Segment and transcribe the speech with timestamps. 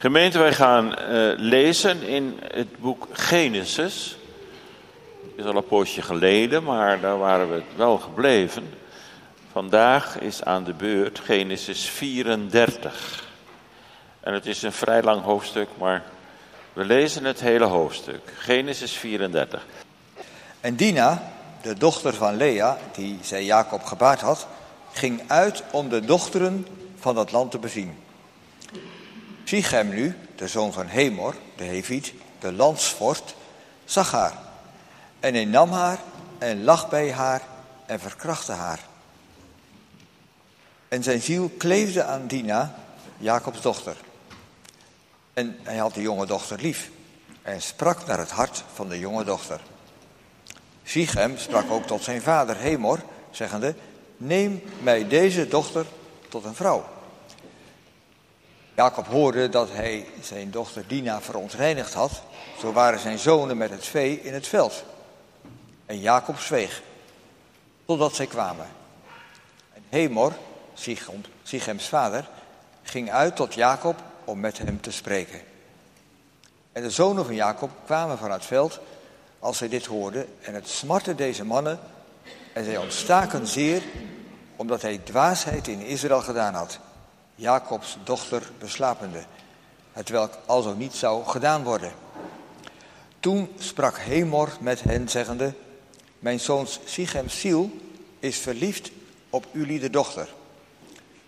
[0.00, 4.18] Gemeente, wij gaan uh, lezen in het boek Genesis.
[5.22, 8.70] Het is al een poosje geleden, maar daar waren we wel gebleven.
[9.52, 13.24] Vandaag is aan de beurt Genesis 34.
[14.20, 16.02] En het is een vrij lang hoofdstuk, maar
[16.72, 18.32] we lezen het hele hoofdstuk.
[18.36, 19.66] Genesis 34.
[20.60, 24.46] En Dina, de dochter van Lea, die zij Jacob gebaard had,
[24.92, 26.66] ging uit om de dochteren
[26.98, 28.06] van dat land te bezien.
[29.48, 33.34] Sichem nu, de zoon van Hemor, de Heviet, de landsvorst,
[33.84, 34.34] zag haar.
[35.20, 35.98] En hij nam haar
[36.38, 37.42] en lag bij haar
[37.86, 38.80] en verkrachtte haar.
[40.88, 42.74] En zijn ziel kleefde aan Dina,
[43.18, 43.96] Jacobs dochter.
[45.34, 46.90] En hij had de jonge dochter lief
[47.42, 49.60] en sprak naar het hart van de jonge dochter.
[50.84, 53.74] Sichem sprak ook tot zijn vader Hemor, zeggende,
[54.16, 55.86] neem mij deze dochter
[56.28, 56.96] tot een vrouw.
[58.78, 62.22] Jacob hoorde dat hij zijn dochter Dina verontreinigd had.
[62.58, 64.84] Zo waren zijn zonen met het vee in het veld.
[65.86, 66.82] En Jacob zweeg,
[67.84, 68.66] totdat zij kwamen.
[69.74, 70.32] En Hemor,
[71.42, 72.28] Sichems vader,
[72.82, 75.40] ging uit tot Jacob om met hem te spreken.
[76.72, 78.80] En de zonen van Jacob kwamen van het veld
[79.38, 80.26] als zij dit hoorden.
[80.40, 81.78] En het smartte deze mannen
[82.52, 83.82] en zij ontstaken zeer
[84.56, 86.78] omdat hij dwaasheid in Israël gedaan had.
[87.40, 89.24] Jacobs dochter beslapende,
[89.92, 91.92] het welk alzo niet zou gedaan worden.
[93.20, 95.54] Toen sprak Hemor met hen, zeggende,
[96.18, 97.70] mijn zoons Sichems ziel
[98.18, 98.90] is verliefd
[99.30, 100.28] op jullie de dochter.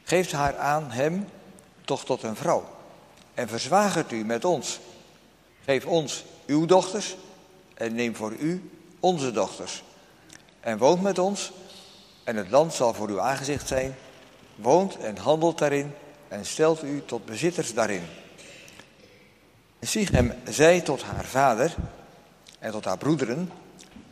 [0.03, 1.29] Geeft haar aan hem
[1.85, 2.65] toch tot een vrouw
[3.35, 4.81] en verzwagert u met ons.
[5.65, 7.17] Geef ons uw dochters
[7.75, 9.83] en neem voor u onze dochters.
[10.61, 11.53] En woont met ons
[12.25, 13.97] en het land zal voor uw aangezicht zijn
[14.63, 15.95] woont en handelt daarin
[16.29, 18.03] en stelt u tot bezitters daarin.
[19.81, 21.75] Sichem zei tot haar vader
[22.59, 23.53] en tot haar broederen,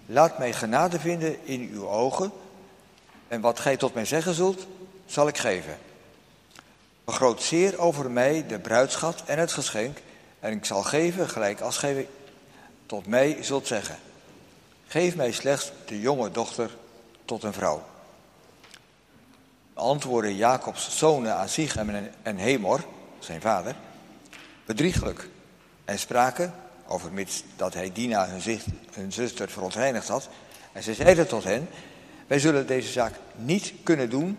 [0.07, 2.33] laat mij genade vinden in uw ogen
[3.29, 4.67] en wat gij tot mij zeggen zult,
[5.07, 5.79] zal ik geven.
[7.05, 9.99] Vergroot zeer over mij de bruidschat en het geschenk
[10.41, 12.09] en ik zal geven gelijk als gij
[12.87, 13.97] tot mij zult zeggen.
[14.87, 16.77] Geef mij slechts de jonge dochter
[17.25, 17.83] tot een vrouw
[19.79, 22.85] antwoordden Jacobs zonen aan Sichem en Hemor,
[23.19, 23.75] zijn vader,
[24.67, 25.29] bedrieglijk
[25.85, 26.55] en spraken,
[26.87, 28.29] overmits dat hij Dina,
[28.93, 30.29] hun zuster, verontreinigd had.
[30.73, 31.69] En ze zeiden tot hen,
[32.27, 34.39] wij zullen deze zaak niet kunnen doen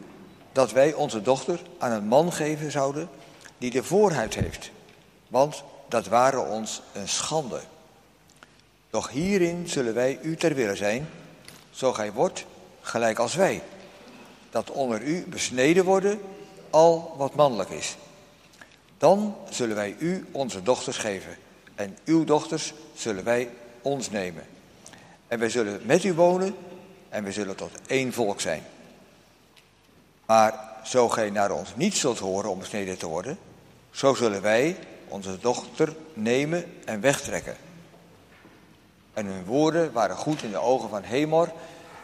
[0.52, 3.10] dat wij onze dochter aan een man geven zouden
[3.58, 4.72] die de voorhuid heeft,
[5.28, 7.60] want dat waren ons een schande.
[8.90, 11.10] Doch hierin zullen wij u ter wille zijn,
[11.72, 12.46] zo gij wordt
[12.82, 13.62] gelijk als wij
[14.50, 16.20] dat onder u besneden worden
[16.70, 17.96] al wat mannelijk is.
[18.98, 21.38] Dan zullen wij u onze dochters geven
[21.76, 23.50] en uw dochters zullen wij
[23.82, 24.44] ons nemen.
[25.28, 26.56] En wij zullen met u wonen
[27.10, 28.64] en wij zullen tot één volk zijn.
[30.26, 33.38] Maar zo gij naar ons niet zult horen om besneden te worden,
[33.92, 34.78] zo zullen wij
[35.08, 37.56] onze dochter nemen en wegtrekken.
[39.14, 41.52] En hun woorden waren goed in de ogen van Hemor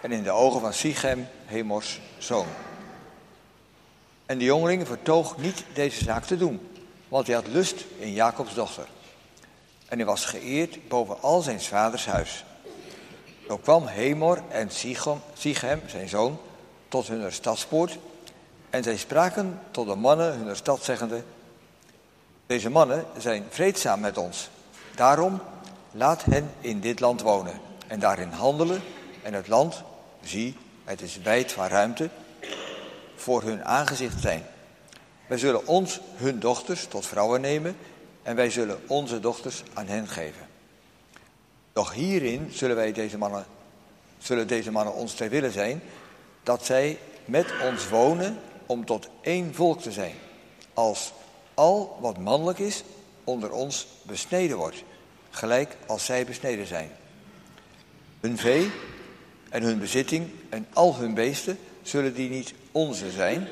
[0.01, 2.47] en in de ogen van Sichem, Hemors zoon.
[4.25, 6.69] En de jongeling vertoog niet deze zaak te doen,
[7.07, 8.87] want hij had lust in Jacobs dochter.
[9.87, 12.45] En hij was geëerd boven al zijn vaders huis.
[13.47, 14.69] Zo kwam Hemor en
[15.33, 16.39] Sichem, zijn zoon,
[16.87, 17.97] tot hun stadspoort.
[18.69, 21.23] En zij spraken tot de mannen hun stad, zeggende:
[22.45, 24.49] Deze mannen zijn vreedzaam met ons.
[24.95, 25.41] Daarom
[25.91, 28.81] laat hen in dit land wonen en daarin handelen
[29.23, 29.83] en het land
[30.25, 32.09] Zie, het is wijd van ruimte
[33.15, 34.45] voor hun aangezicht zijn.
[35.27, 37.77] Wij zullen ons hun dochters tot vrouwen nemen
[38.23, 40.47] en wij zullen onze dochters aan hen geven.
[41.73, 43.45] Doch hierin zullen wij deze mannen,
[44.17, 45.81] zullen deze mannen ons ter willen zijn,
[46.43, 50.15] dat zij met ons wonen om tot één volk te zijn,
[50.73, 51.13] als
[51.53, 52.83] al wat mannelijk is
[53.23, 54.83] onder ons besneden wordt,
[55.29, 56.91] gelijk als zij besneden zijn.
[58.19, 58.71] Hun vee
[59.55, 63.47] en hun bezitting en al hun beesten, zullen die niet onze zijn?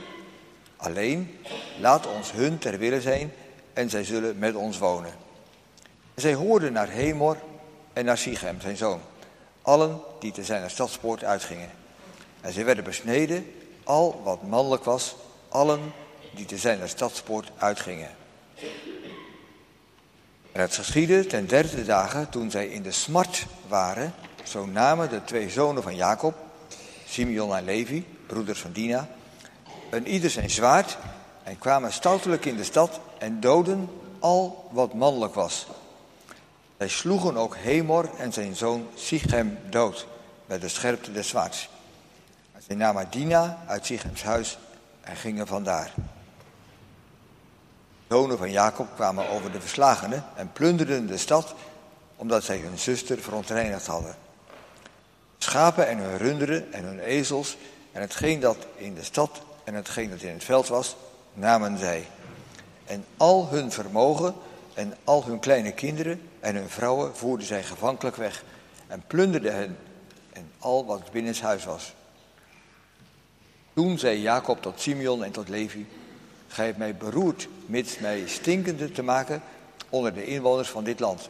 [0.76, 1.38] Alleen,
[1.80, 3.32] laat ons hun ter wille zijn
[3.74, 5.12] en zij zullen met ons wonen.
[6.14, 7.38] En zij hoorden naar Hemor
[7.94, 9.00] en naar Sichem, zijn zoon,
[9.62, 11.70] allen die te zijn stadspoort uitgingen.
[12.42, 13.54] En zij werden besneden,
[13.84, 15.16] al wat mannelijk was,
[15.50, 15.94] allen
[16.36, 18.10] die te zijn stadspoort uitgingen.
[20.52, 24.14] En het geschiedde ten derde dagen, toen zij in de smart waren,
[24.44, 26.36] zo namen de twee zonen van Jacob,
[27.08, 29.08] Simeon en Levi, broeders van Dina,
[29.90, 30.98] een ieder zijn zwaard
[31.44, 35.68] en kwamen stoutelijk in de stad en doden al wat mannelijk was.
[36.78, 40.08] Zij sloegen ook Hemor en zijn zoon Sichem dood
[40.46, 41.70] bij de scherpte des zwaards.
[42.68, 44.58] Zij namen Dina uit Sichems huis
[45.02, 45.92] en gingen vandaar.
[48.08, 51.56] De zonen van Jacob kwamen over de verslagenen en plunderden de stad
[52.16, 54.16] omdat zij hun zuster verontreinigd hadden.
[55.38, 57.58] Schapen en hun runderen en hun ezels
[57.92, 60.96] en hetgeen dat in de stad en hetgeen dat in het veld was,
[61.34, 62.08] namen zij.
[62.86, 64.34] En al hun vermogen
[64.74, 68.44] en al hun kleine kinderen en hun vrouwen voerden zij gevankelijk weg
[68.88, 69.78] en plunderden hen
[70.34, 71.94] en al wat binnen huis was.
[73.74, 75.88] Toen zei Jacob tot Simeon en tot Levi,
[76.48, 79.42] gij mij beroerd met mij stinkende te maken
[79.90, 81.30] onder de inwoners van dit land,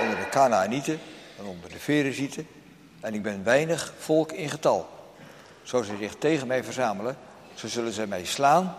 [0.00, 0.98] onder de Canaanieten
[1.38, 2.46] en onder de Ferezieten,
[3.00, 4.88] en ik ben weinig volk in getal.
[5.62, 7.16] Zo ze zich tegen mij verzamelen,
[7.54, 8.74] zo zullen zij mij slaan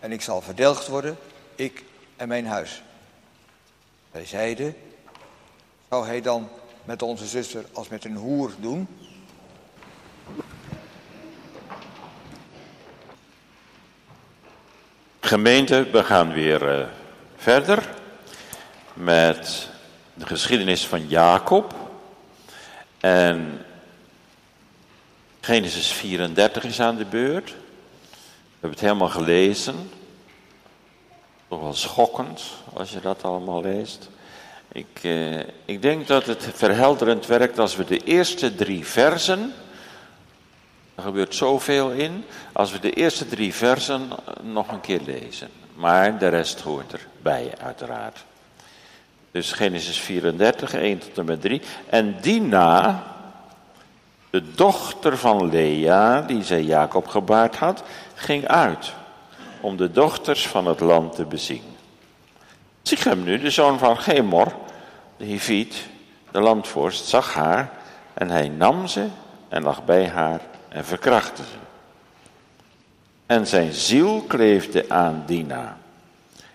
[0.00, 1.16] en ik zal verdelgd worden,
[1.54, 1.84] ik
[2.16, 2.82] en mijn huis.
[4.10, 4.76] Wij zeiden,
[5.88, 6.48] zou hij dan
[6.84, 8.88] met onze zuster als met een hoer doen?
[15.20, 16.86] Gemeente, we gaan weer uh,
[17.36, 17.88] verder
[18.92, 19.68] met
[20.14, 21.83] de geschiedenis van Jacob.
[23.04, 23.64] En
[25.40, 27.50] Genesis 34 is aan de beurt.
[27.50, 27.56] We
[28.50, 29.90] hebben het helemaal gelezen.
[31.48, 32.42] Toch wel schokkend
[32.72, 34.08] als je dat allemaal leest.
[34.72, 39.52] Ik, eh, ik denk dat het verhelderend werkt als we de eerste drie versen.
[40.94, 42.24] Er gebeurt zoveel in.
[42.52, 44.08] Als we de eerste drie versen
[44.42, 45.48] nog een keer lezen.
[45.74, 48.24] Maar de rest hoort erbij, uiteraard.
[49.34, 51.62] Dus Genesis 34, 1 tot en met 3.
[51.90, 53.02] En Dina,
[54.30, 57.82] de dochter van Lea, die zij Jacob gebaard had,
[58.14, 58.92] ging uit
[59.60, 61.62] om de dochters van het land te bezien.
[62.82, 64.52] Sichem nu, de zoon van Gemor,
[65.16, 65.88] de Hiviet,
[66.30, 67.70] de landvorst, zag haar
[68.12, 69.06] en hij nam ze
[69.48, 71.58] en lag bij haar en verkrachtte ze.
[73.26, 75.78] En zijn ziel kleefde aan Dina,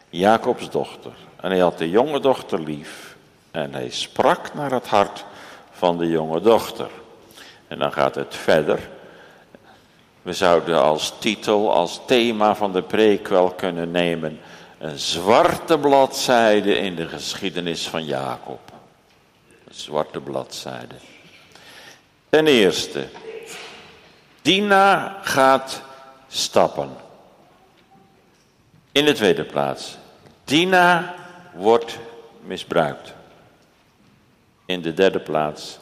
[0.10, 1.12] Jacobs dochter.
[1.42, 3.16] En hij had de jonge dochter lief.
[3.52, 5.26] En hij sprak naar het hart
[5.72, 6.90] van de jonge dochter.
[7.68, 8.90] En dan gaat het verder.
[10.22, 14.40] We zouden als titel, als thema van de preek wel kunnen nemen.
[14.78, 18.60] Een zwarte bladzijde in de geschiedenis van Jacob.
[19.68, 20.96] Een zwarte bladzijde.
[22.30, 23.08] Ten eerste,
[24.42, 25.82] Dina gaat
[26.28, 26.90] stappen.
[28.92, 29.98] In de tweede plaats,
[30.50, 31.16] Dina
[31.54, 32.00] wordt
[32.42, 33.14] misbruikt.
[34.66, 35.80] In de derde plaats,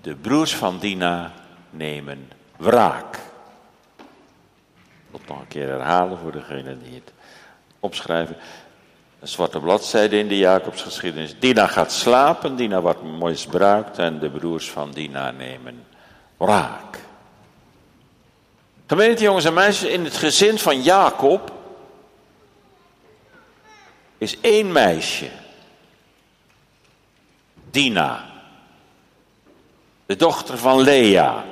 [0.00, 1.32] de broers van Dina
[1.70, 3.18] nemen wraak.
[5.12, 7.12] Ik nog een keer herhalen voor degene die het
[7.80, 8.36] opschrijven.
[9.20, 11.38] Een zwarte bladzijde in de Jacobsgeschiedenis.
[11.38, 15.84] Dina gaat slapen, Dina wordt misbruikt en de broers van Dina nemen
[16.36, 16.98] wraak.
[18.86, 21.55] Gemeente jongens en meisjes, in het gezin van Jacob
[24.18, 25.28] is één meisje.
[27.70, 28.24] Dina.
[30.06, 31.44] De dochter van Lea.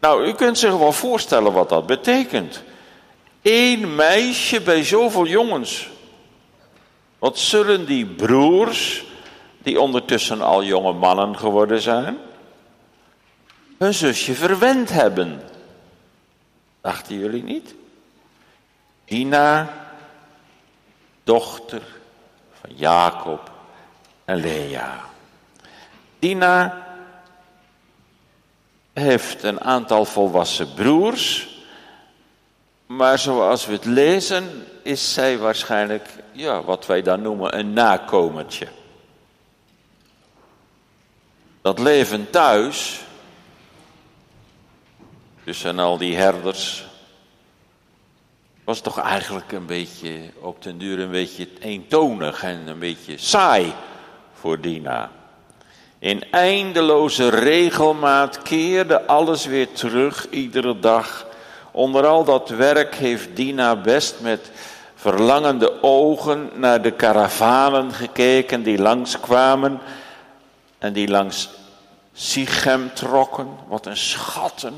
[0.00, 2.62] Nou, u kunt zich wel voorstellen wat dat betekent.
[3.42, 5.88] Eén meisje bij zoveel jongens.
[7.18, 9.04] Wat zullen die broers,
[9.58, 12.18] die ondertussen al jonge mannen geworden zijn,
[13.78, 15.42] hun zusje verwend hebben?
[16.80, 17.74] Dachten jullie niet?
[19.04, 19.81] Dina
[21.24, 21.82] dochter
[22.60, 23.50] van Jacob
[24.24, 25.00] en Lea.
[26.18, 26.86] Dina
[28.92, 31.48] heeft een aantal volwassen broers,
[32.86, 38.68] maar zoals we het lezen is zij waarschijnlijk, ja, wat wij dan noemen een nakomertje.
[41.60, 43.00] Dat leven thuis,
[45.44, 46.84] tussen al die herders,
[48.64, 53.72] was toch eigenlijk een beetje op den duur een beetje eentonig en een beetje saai
[54.32, 55.10] voor Dina.
[55.98, 61.26] In eindeloze regelmaat keerde alles weer terug, iedere dag.
[61.70, 64.50] Onder al dat werk heeft Dina best met
[64.94, 69.80] verlangende ogen naar de karavanen gekeken die langskwamen
[70.78, 71.50] en die langs
[72.12, 73.48] Sichem trokken.
[73.68, 74.74] Wat een schatten,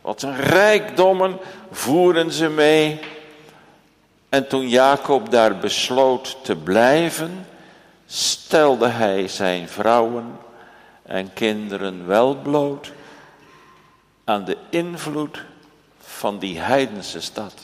[0.00, 1.38] wat een rijkdommen
[1.70, 3.00] voeren ze mee.
[4.28, 7.46] En toen Jacob daar besloot te blijven,
[8.06, 10.38] stelde hij zijn vrouwen
[11.02, 12.92] en kinderen wel bloot
[14.24, 15.44] aan de invloed
[16.00, 17.54] van die heidense stad.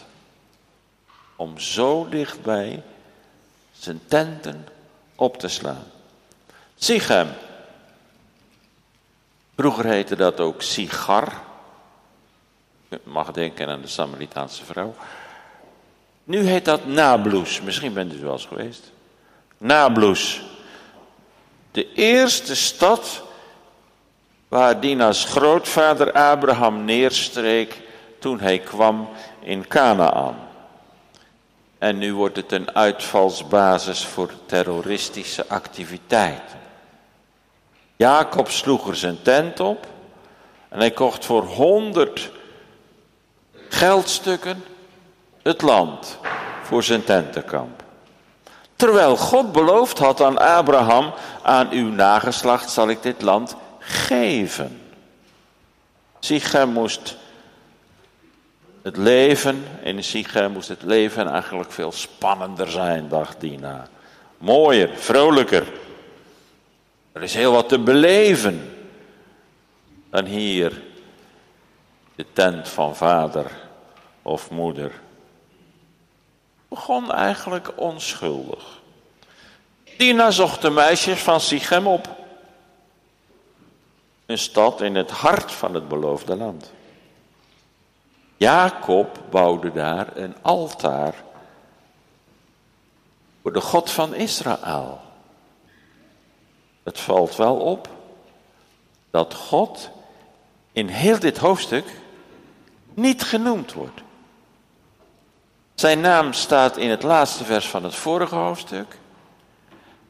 [1.36, 2.82] Om zo dichtbij
[3.72, 4.68] zijn tenten
[5.14, 5.84] op te slaan.
[6.76, 7.28] Sichem.
[9.56, 11.32] Vroeger heette dat ook Sigar.
[12.88, 14.94] Je mag denken aan de Samaritaanse vrouw.
[16.24, 17.60] Nu heet dat Nablus.
[17.60, 18.92] Misschien bent u wel eens geweest.
[19.58, 20.42] Nablus.
[21.70, 23.22] De eerste stad
[24.48, 27.80] waar Dina's grootvader Abraham neerstreek
[28.18, 29.08] toen hij kwam
[29.40, 30.36] in Canaan.
[31.78, 36.58] En nu wordt het een uitvalsbasis voor terroristische activiteiten.
[37.96, 39.86] Jacob sloeg er zijn tent op
[40.68, 42.30] en hij kocht voor honderd
[43.68, 44.64] geldstukken
[45.44, 46.18] het land
[46.62, 47.82] voor zijn tentenkamp.
[48.76, 54.80] Terwijl God beloofd had aan Abraham, aan uw nageslacht zal ik dit land geven.
[56.18, 57.16] Sichem moest
[58.82, 63.88] het leven, in Sichem moest het leven eigenlijk veel spannender zijn, dacht Dina.
[64.38, 65.72] Mooier, vrolijker.
[67.12, 68.72] Er is heel wat te beleven
[70.10, 70.82] dan hier
[72.14, 73.46] de tent van vader
[74.22, 75.02] of moeder.
[76.74, 78.80] Begon eigenlijk onschuldig.
[79.96, 82.08] Dina zocht de meisjes van Sichem op.
[84.26, 86.72] Een stad in het hart van het beloofde land.
[88.36, 91.14] Jacob bouwde daar een altaar
[93.42, 95.00] voor de God van Israël.
[96.82, 97.88] Het valt wel op
[99.10, 99.90] dat God
[100.72, 102.00] in heel dit hoofdstuk
[102.94, 104.02] niet genoemd wordt.
[105.74, 108.98] Zijn naam staat in het laatste vers van het vorige hoofdstuk.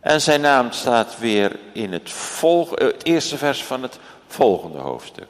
[0.01, 5.29] En zijn naam staat weer in het, eh, het eerste vers van het volgende hoofdstuk.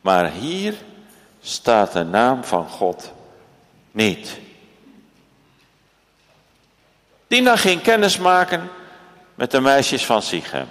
[0.00, 0.74] Maar hier
[1.40, 3.12] staat de naam van God
[3.90, 4.38] niet.
[7.26, 8.70] Dina ging kennis maken
[9.34, 10.66] met de meisjes van Sichem.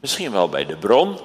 [0.00, 1.18] Misschien wel bij de bron,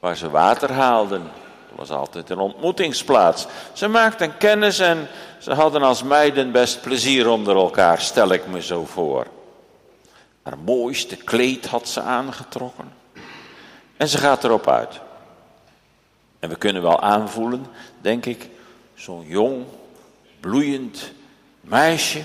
[0.00, 1.30] waar ze water haalden.
[1.76, 3.46] Dat was altijd een ontmoetingsplaats.
[3.72, 8.62] Ze maakten kennis en ze hadden als meiden best plezier onder elkaar, stel ik me
[8.62, 9.26] zo voor.
[10.42, 12.92] Haar mooiste kleed had ze aangetrokken.
[13.96, 15.00] En ze gaat erop uit.
[16.38, 17.66] En we kunnen wel aanvoelen,
[18.00, 18.48] denk ik,
[18.94, 19.64] zo'n jong,
[20.40, 21.12] bloeiend
[21.60, 22.22] meisje.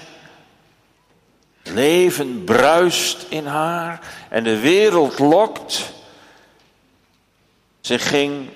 [1.63, 3.99] Het leven bruist in haar
[4.29, 5.91] en de wereld lokt.
[7.81, 8.49] Ze ging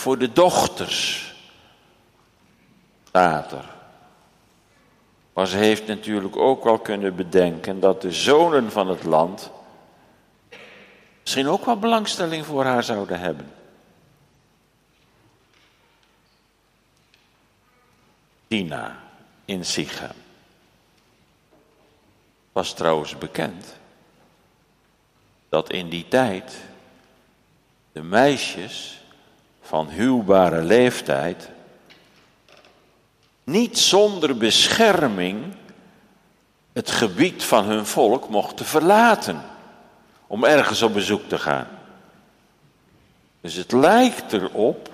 [0.00, 1.34] voor de dochters,
[3.08, 3.52] staat
[5.32, 9.50] Maar ze heeft natuurlijk ook wel kunnen bedenken dat de zonen van het land
[11.20, 13.52] misschien ook wel belangstelling voor haar zouden hebben.
[18.48, 19.02] Dina
[19.44, 20.16] in Sichem.
[22.52, 23.76] Was trouwens bekend
[25.48, 26.56] dat in die tijd
[27.92, 28.97] de meisjes
[29.68, 31.48] van huwbare leeftijd
[33.44, 35.54] niet zonder bescherming
[36.72, 39.42] het gebied van hun volk mochten verlaten
[40.26, 41.66] om ergens op bezoek te gaan.
[43.40, 44.90] Dus het lijkt erop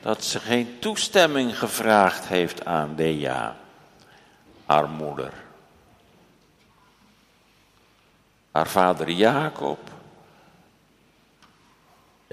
[0.00, 3.56] dat ze geen toestemming gevraagd heeft aan Lea,
[4.66, 5.32] haar moeder.
[8.50, 9.93] Haar vader Jacob,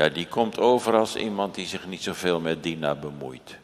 [0.02, 3.58] ja, die komt over als iemand die zich niet zoveel met Dina bemoeit.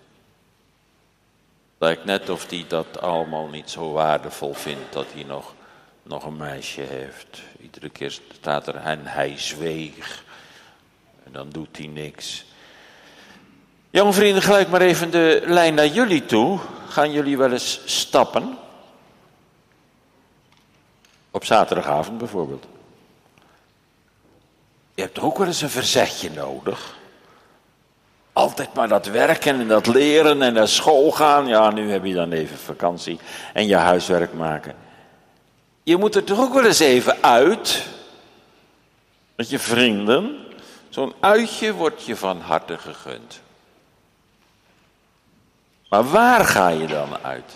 [1.77, 5.53] Lijkt net of hij dat allemaal niet zo waardevol vindt dat hij nog,
[6.03, 7.41] nog een meisje heeft.
[7.60, 10.24] Iedere keer staat er en hij zweeg.
[11.24, 12.46] En dan doet hij niks.
[13.89, 16.60] Jong vrienden, gelijk maar even de lijn naar jullie toe.
[16.88, 18.58] Gaan jullie wel eens stappen?
[21.32, 22.65] Op zaterdagavond bijvoorbeeld.
[24.98, 26.98] Je hebt ook wel eens een verzetje nodig?
[28.34, 31.48] Altijd maar dat werken en dat leren en naar school gaan.
[31.48, 33.20] Ja, nu heb je dan even vakantie
[33.54, 34.75] en je huiswerk maken.
[35.84, 37.86] Je moet er toch ook wel eens even uit.
[39.36, 40.38] Met je vrienden.
[40.89, 43.42] Zo'n uitje wordt je van harte gegund.
[45.89, 47.51] Maar waar ga je dan uit?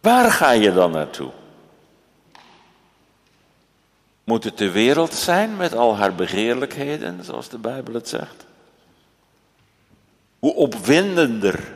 [0.00, 1.30] Waar ga je dan naartoe?
[4.24, 8.46] Moet het de wereld zijn met al haar begeerlijkheden, zoals de Bijbel het zegt?
[10.38, 11.72] Hoe opwindender,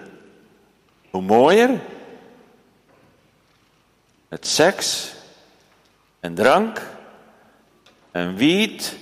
[1.10, 1.80] hoe mooier.
[4.28, 5.12] Het seks
[6.20, 6.82] en drank
[8.10, 8.96] en wiet,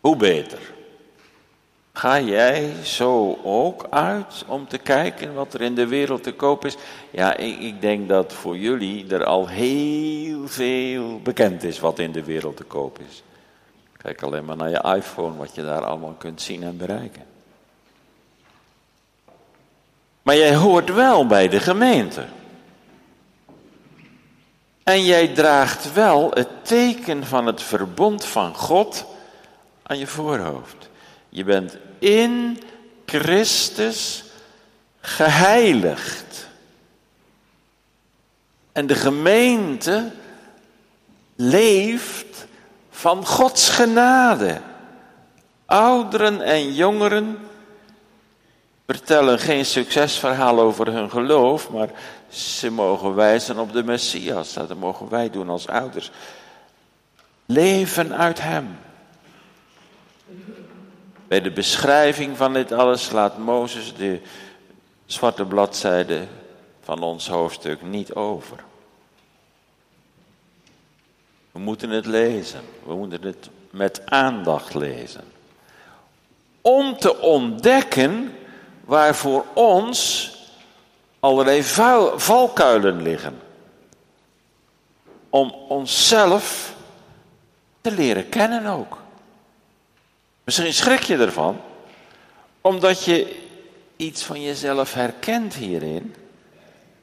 [0.00, 0.58] hoe beter.
[2.00, 6.64] Ga jij zo ook uit om te kijken wat er in de wereld te koop
[6.64, 6.76] is?
[7.10, 12.12] Ja, ik, ik, denk dat voor jullie er al heel veel bekend is wat in
[12.12, 13.22] de wereld te koop is.
[13.96, 17.22] Kijk alleen maar naar je iPhone, wat je daar allemaal kunt zien en bereiken.
[20.22, 22.24] Maar jij hoort wel bij de gemeente.
[24.82, 29.06] En jij draagt wel het teken van het verbond van God
[29.82, 30.88] aan je voorhoofd.
[31.28, 32.62] Je bent in
[33.06, 34.24] Christus
[35.00, 36.48] geheiligd.
[38.72, 40.10] En de gemeente
[41.36, 42.46] leeft
[42.90, 44.60] van Gods genade.
[45.66, 47.38] Ouderen en jongeren
[48.86, 51.88] vertellen geen succesverhaal over hun geloof, maar
[52.28, 54.52] ze mogen wijzen op de Messias.
[54.52, 56.10] Dat mogen wij doen als ouders.
[57.46, 58.78] Leven uit Hem.
[61.30, 64.20] Bij de beschrijving van dit alles laat Mozes de
[65.06, 66.26] zwarte bladzijde
[66.82, 68.64] van ons hoofdstuk niet over.
[71.50, 72.60] We moeten het lezen.
[72.82, 75.24] We moeten het met aandacht lezen.
[76.60, 78.34] Om te ontdekken
[78.84, 80.30] waar voor ons
[81.20, 81.62] allerlei
[82.16, 83.40] valkuilen liggen.
[85.28, 86.74] Om onszelf
[87.80, 88.98] te leren kennen ook.
[90.50, 91.60] Misschien schrik je ervan,
[92.60, 93.36] omdat je
[93.96, 96.14] iets van jezelf herkent hierin.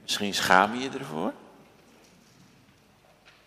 [0.02, 1.34] Misschien schaam je je ervoor.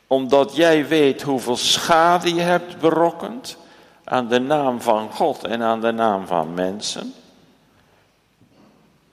[0.06, 3.56] Omdat jij weet hoeveel schade je hebt berokkend
[4.04, 7.14] aan de naam van God en aan de naam van mensen.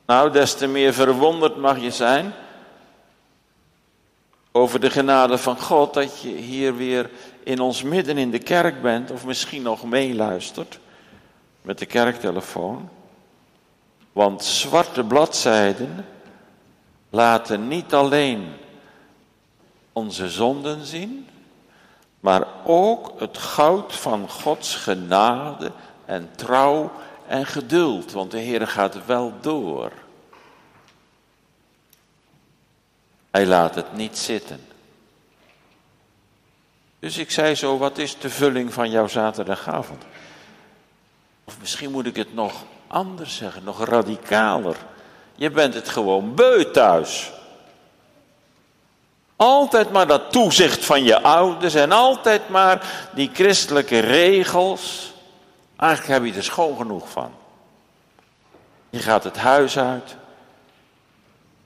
[0.05, 2.33] Nou, des te meer verwonderd mag je zijn
[4.51, 7.09] over de genade van God dat je hier weer
[7.47, 10.79] in ons midden in de kerk bent of misschien nog meeluistert
[11.61, 12.89] met de kerktelefoon.
[14.11, 16.05] Want zwarte bladzijden
[17.09, 18.53] laten niet alleen
[19.93, 21.27] onze zonden zien,
[22.19, 25.71] maar ook het goud van Gods genade
[26.05, 26.91] en trouw
[27.27, 29.91] en geduld, want de Heer gaat wel door.
[33.31, 34.59] Hij laat het niet zitten.
[36.99, 40.03] Dus ik zei zo, wat is de vulling van jouw zaterdagavond?
[41.43, 42.53] Of misschien moet ik het nog
[42.87, 44.75] anders zeggen, nog radicaler.
[45.35, 47.31] Je bent het gewoon beu thuis.
[49.35, 55.13] Altijd maar dat toezicht van je ouders en altijd maar die christelijke regels.
[55.75, 57.31] Eigenlijk heb je er schoon genoeg van.
[58.89, 60.15] Je gaat het huis uit.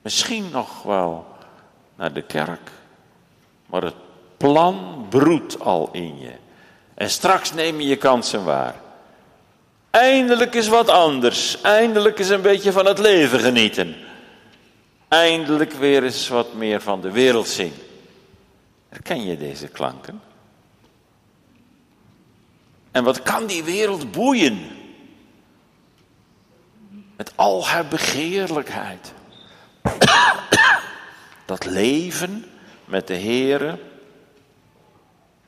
[0.01, 1.25] Misschien nog wel
[1.95, 2.71] naar de kerk.
[3.65, 3.95] Maar het
[4.41, 6.31] plan broedt al in je.
[6.93, 8.75] En straks neem je je kansen waar.
[9.89, 11.61] Eindelijk is wat anders.
[11.61, 13.95] Eindelijk is een beetje van het leven genieten.
[15.07, 17.73] Eindelijk weer eens wat meer van de wereld zien.
[18.89, 20.21] Herken je deze klanken?
[22.91, 24.59] En wat kan die wereld boeien?
[27.17, 29.13] Met al haar begeerlijkheid.
[31.45, 32.45] Dat leven
[32.85, 33.79] met de Here,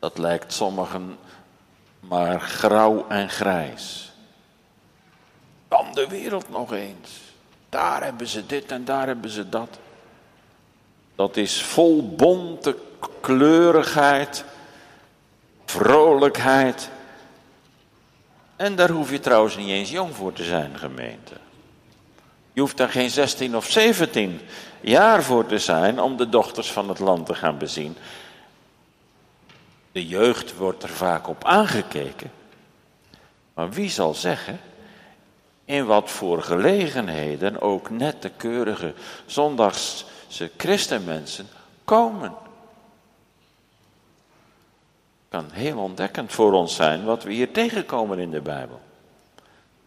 [0.03, 1.17] dat lijkt sommigen
[1.99, 4.11] maar grauw en grijs.
[5.67, 7.21] Dan de wereld nog eens.
[7.69, 9.79] Daar hebben ze dit en daar hebben ze dat.
[11.15, 12.77] Dat is vol bonte
[13.21, 14.45] kleurigheid,
[15.65, 16.89] vrolijkheid.
[18.55, 21.33] En daar hoef je trouwens niet eens jong voor te zijn, gemeente.
[22.53, 24.41] Je hoeft daar geen 16 of 17
[24.81, 27.97] jaar voor te zijn om de dochters van het land te gaan bezien.
[29.93, 32.31] De jeugd wordt er vaak op aangekeken.
[33.53, 34.59] Maar wie zal zeggen
[35.65, 38.93] in wat voor gelegenheden ook net de keurige
[39.25, 41.47] zondagse christenmensen
[41.85, 42.33] komen?
[45.33, 48.81] kan heel ontdekkend voor ons zijn wat we hier tegenkomen in de Bijbel.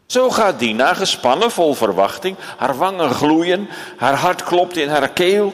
[0.06, 2.36] Zo gaat Dina gespannen, vol verwachting.
[2.56, 5.52] Haar wangen gloeien, haar hart klopt in haar keel.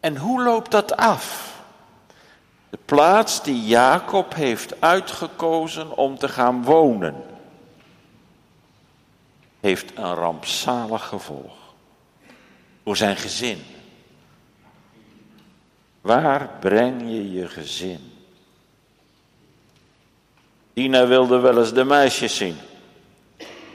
[0.00, 1.51] En hoe loopt dat af?
[2.72, 7.24] De plaats die Jacob heeft uitgekozen om te gaan wonen,
[9.60, 11.52] heeft een rampzalig gevolg
[12.84, 13.62] voor zijn gezin.
[16.00, 18.12] Waar breng je je gezin?
[20.72, 22.56] Dina wilde wel eens de meisjes zien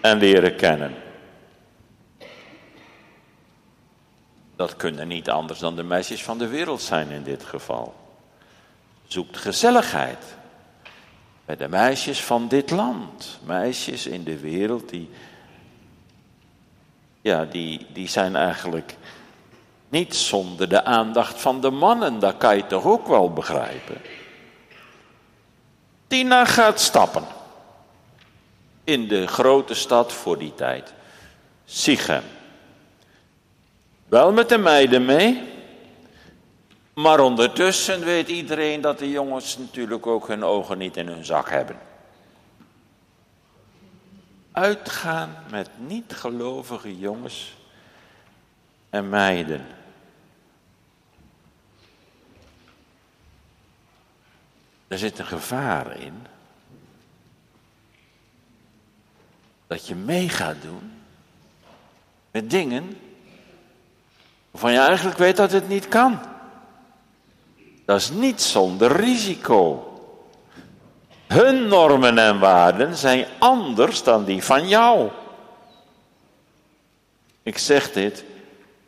[0.02, 0.96] en leren kennen.
[4.56, 8.07] Dat kunnen niet anders dan de meisjes van de wereld zijn in dit geval.
[9.08, 10.24] Zoekt gezelligheid.
[11.46, 13.40] Bij de meisjes van dit land.
[13.44, 15.10] Meisjes in de wereld die.
[17.22, 18.96] Ja, die, die zijn eigenlijk
[19.90, 22.20] niet zonder de aandacht van de mannen.
[22.20, 24.02] Dat kan je toch ook wel begrijpen.
[26.08, 27.24] Tina gaat stappen.
[28.84, 30.94] In de grote stad voor die tijd.
[31.66, 32.24] Sichem.
[34.08, 35.56] Wel met de meiden mee.
[36.98, 41.50] Maar ondertussen weet iedereen dat de jongens natuurlijk ook hun ogen niet in hun zak
[41.50, 41.78] hebben.
[44.52, 47.56] Uitgaan met niet-gelovige jongens
[48.90, 49.66] en meiden.
[54.88, 56.26] Er zit een gevaar in.
[59.68, 60.92] Dat je mee gaat doen
[62.32, 63.00] met dingen
[64.52, 66.36] waarvan je eigenlijk weet dat het niet kan.
[67.88, 69.94] Dat is niet zonder risico.
[71.28, 75.10] Hun normen en waarden zijn anders dan die van jou.
[77.44, 78.24] Ik zeg dit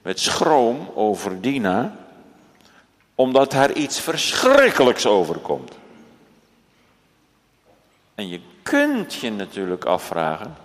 [0.02, 1.96] met schroom over Dina,
[3.16, 5.74] omdat haar iets verschrikkelijks overkomt.
[8.16, 10.56] En je kunt je natuurlijk afvragen,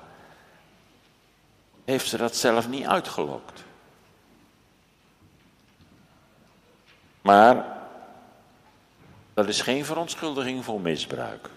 [1.85, 3.64] heeft ze dat zelf niet uitgelokt?
[7.20, 7.74] Maar
[9.35, 11.49] dat is geen verontschuldiging voor misbruik.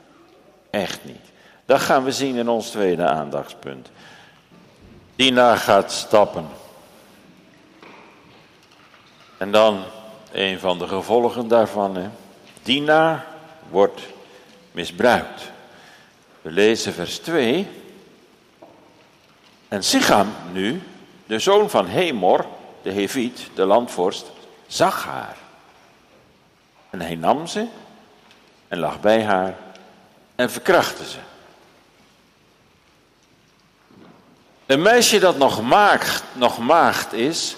[0.69, 1.31] Echt niet.
[1.65, 3.89] Dat gaan we zien in ons tweede aandachtspunt.
[5.15, 6.47] Dina gaat stappen.
[9.37, 9.83] En dan
[10.31, 11.95] een van de gevolgen daarvan.
[11.95, 12.09] Hè.
[12.63, 13.25] Dina
[13.69, 14.01] wordt
[14.71, 15.51] misbruikt.
[16.41, 17.67] We lezen vers 2.
[19.67, 20.81] En Sicham nu,
[21.25, 22.45] de zoon van Hemor,
[22.81, 24.31] de Heviet, de landvorst,
[24.67, 25.37] zag haar.
[26.89, 27.65] En hij nam ze
[28.67, 29.55] en lag bij haar
[30.35, 31.17] en verkrachtte ze.
[34.65, 37.55] Een meisje dat nog maagd, nog maagd is,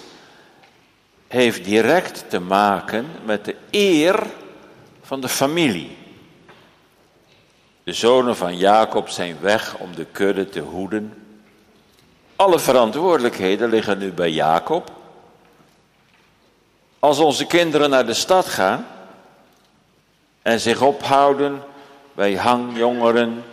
[1.28, 4.24] heeft direct te maken met de eer
[5.02, 5.98] van de familie.
[7.84, 11.24] De zonen van Jacob zijn weg om de kudde te hoeden.
[12.36, 14.92] Alle verantwoordelijkheden liggen nu bij Jacob.
[17.00, 18.86] Als onze kinderen naar de stad gaan
[20.50, 21.64] en zich ophouden
[22.14, 23.44] bij hangjongeren,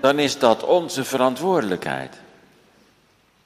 [0.00, 2.20] dan is dat onze verantwoordelijkheid.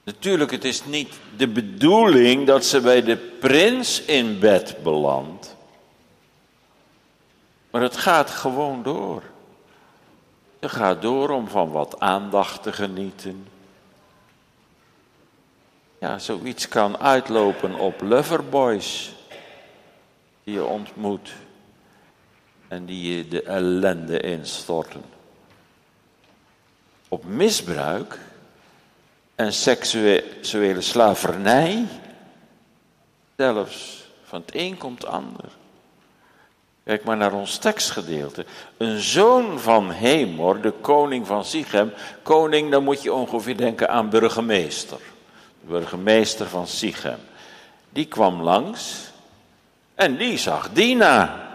[0.03, 5.55] Natuurlijk, het is niet de bedoeling dat ze bij de prins in bed belandt.
[7.69, 9.23] Maar het gaat gewoon door.
[10.59, 13.47] Het gaat door om van wat aandacht te genieten.
[15.99, 19.15] Ja, zoiets kan uitlopen op loverboys
[20.43, 21.31] die je ontmoet
[22.69, 25.03] en die je de ellende instorten.
[27.07, 28.19] Op misbruik
[29.35, 31.85] en seksuele slavernij,
[33.37, 35.45] zelfs van het een komt het ander.
[36.83, 38.45] Kijk maar naar ons tekstgedeelte.
[38.77, 41.93] Een zoon van Hemor, de koning van Sichem.
[42.23, 44.97] Koning, dan moet je ongeveer denken aan burgemeester.
[45.61, 47.19] De burgemeester van Sichem.
[47.89, 49.11] Die kwam langs
[49.95, 51.48] en die zag Dina.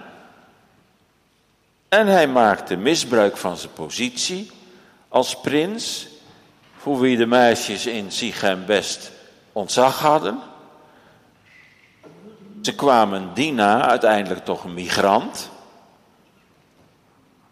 [1.95, 4.51] En hij maakte misbruik van zijn positie
[5.09, 6.09] als prins,
[6.77, 9.11] voor wie de meisjes in Sichem best
[9.53, 10.39] ontzag hadden.
[12.63, 15.51] Ze kwamen Dina, uiteindelijk toch een migrant,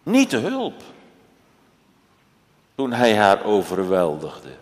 [0.02, 0.83] niet te hulp.
[2.74, 4.52] Toen hij haar overweldigde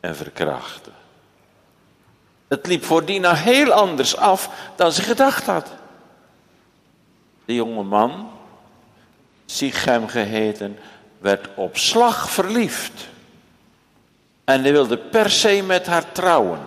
[0.00, 0.90] en verkrachtte.
[2.48, 5.68] Het liep voor Dina heel anders af dan ze gedacht had.
[7.44, 8.36] De jonge man,
[9.50, 10.78] Sichem geheten,
[11.18, 13.08] werd op slag verliefd.
[14.44, 16.58] En hij wilde per se met haar trouwen.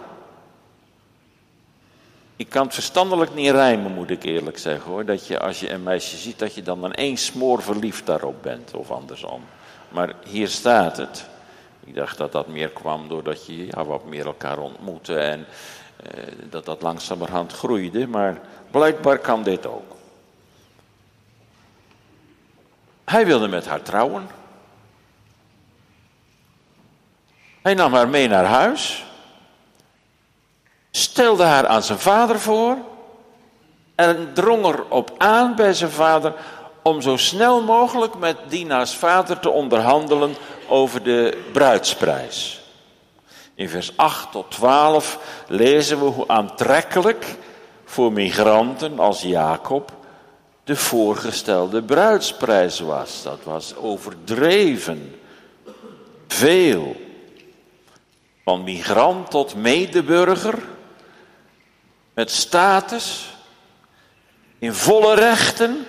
[2.35, 5.05] Ik kan het verstandelijk niet rijmen, moet ik eerlijk zeggen hoor.
[5.05, 8.43] Dat je als je een meisje ziet, dat je dan in één smoor verliefd daarop
[8.43, 9.41] bent, of andersom.
[9.89, 11.25] Maar hier staat het.
[11.83, 15.45] Ik dacht dat dat meer kwam doordat je ja, wat meer elkaar ontmoette en
[16.03, 18.07] eh, dat dat langzamerhand groeide.
[18.07, 18.41] Maar
[18.71, 19.95] blijkbaar kan dit ook.
[23.12, 24.30] Hij wilde met haar trouwen.
[27.62, 29.06] Hij nam haar mee naar huis
[30.91, 32.78] stelde haar aan zijn vader voor
[33.95, 36.34] en drong erop aan bij zijn vader
[36.84, 40.36] om zo snel mogelijk met Dina's vader te onderhandelen
[40.67, 42.62] over de bruidsprijs.
[43.56, 47.38] In vers 8 tot 12 lezen we hoe aantrekkelijk
[47.86, 49.91] voor migranten als Jacob
[50.63, 53.24] de voorgestelde bruidsprijs was.
[53.24, 55.19] Dat was overdreven.
[56.28, 56.95] Veel.
[58.43, 60.63] Van migrant tot medeburger.
[62.13, 63.36] Met status.
[64.60, 65.86] In volle rechten.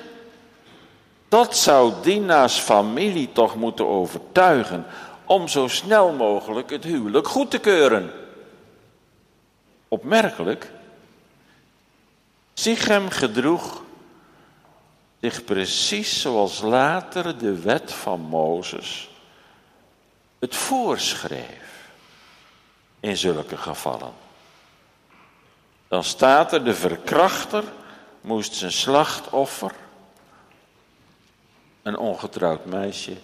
[1.29, 4.87] Dat zou Dina's familie toch moeten overtuigen
[5.25, 8.13] om zo snel mogelijk het huwelijk goed te keuren.
[9.89, 10.71] Opmerkelijk.
[12.55, 13.83] Sichem gedroeg
[15.23, 19.11] zich precies zoals later de wet van Mozes
[20.39, 21.91] het voorschreef
[23.01, 24.13] in zulke gevallen.
[25.89, 27.65] Dan staat er de verkrachter
[28.21, 29.73] moest zijn slachtoffer,
[31.83, 33.17] een ongetrouwd meisje,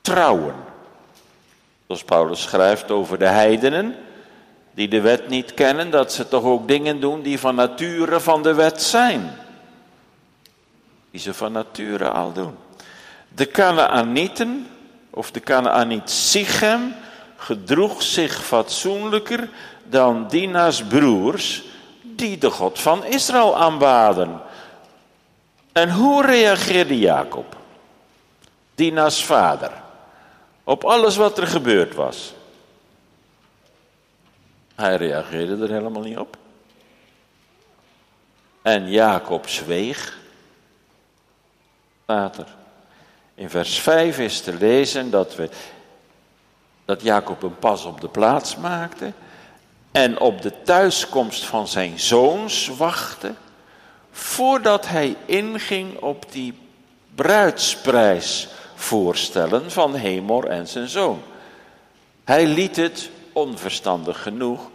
[0.00, 0.54] trouwen.
[1.86, 3.96] Zoals Paulus schrijft over de heidenen,
[4.70, 8.42] die de wet niet kennen, dat ze toch ook dingen doen die van nature van
[8.42, 9.41] de wet zijn.
[11.12, 12.56] Die ze van nature al doen.
[13.28, 14.66] De Canaanieten,
[15.10, 16.94] of de Canaaniet Sichem,
[17.36, 19.48] gedroeg zich fatsoenlijker
[19.84, 21.62] dan Dina's broers,
[22.02, 24.40] die de God van Israël aanbaden.
[25.72, 27.56] En hoe reageerde Jacob,
[28.74, 29.70] Dina's vader,
[30.64, 32.34] op alles wat er gebeurd was?
[34.74, 36.36] Hij reageerde er helemaal niet op.
[38.62, 40.20] En Jacob zweeg.
[43.34, 45.48] In vers 5 is te lezen dat, we,
[46.84, 49.12] dat Jacob een pas op de plaats maakte
[49.92, 53.34] en op de thuiskomst van zijn zoons wachtte,
[54.10, 56.58] voordat hij inging op die
[57.14, 61.22] bruidsprijs voorstellen van Hemor en zijn zoon.
[62.24, 64.70] Hij liet het, onverstandig genoeg,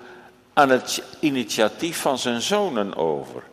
[0.53, 3.43] aan het initiatief van zijn zonen over.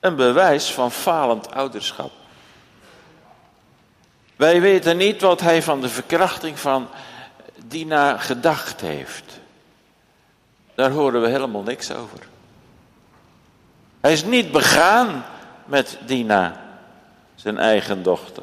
[0.00, 2.10] Een bewijs van falend ouderschap.
[4.36, 6.88] Wij weten niet wat hij van de verkrachting van
[7.66, 9.40] Dina gedacht heeft.
[10.74, 12.18] Daar horen we helemaal niks over.
[14.00, 15.24] Hij is niet begaan
[15.64, 16.64] met Dina,
[17.34, 18.42] zijn eigen dochter.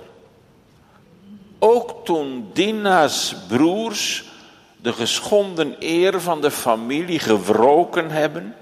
[1.60, 4.32] Ook toen Dina's broers
[4.76, 8.56] de geschonden eer van de familie gewroken hebben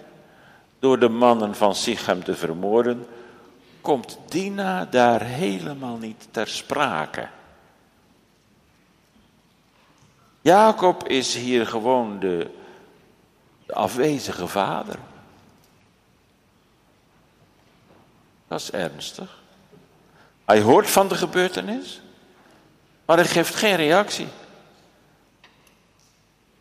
[0.80, 3.06] door de mannen van Sichem te vermoorden,
[3.82, 7.28] komt Dina daar helemaal niet ter sprake.
[10.42, 12.50] Jacob is hier gewoon de,
[13.68, 14.96] afwezige vader.
[18.48, 19.40] Dat is ernstig.
[20.46, 22.02] Hij hoort van de gebeurtenis,
[23.06, 24.28] maar hij geeft geen reactie.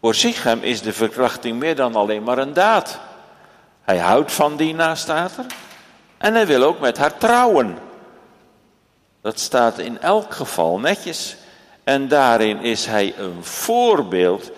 [0.00, 3.00] Voor Sichem is de verkrachting meer dan alleen maar een daad.
[3.82, 5.46] Hij houdt van Dina, staat er.
[6.20, 7.78] En hij wil ook met haar trouwen.
[9.20, 11.36] Dat staat in elk geval netjes.
[11.84, 14.50] En daarin is hij een voorbeeld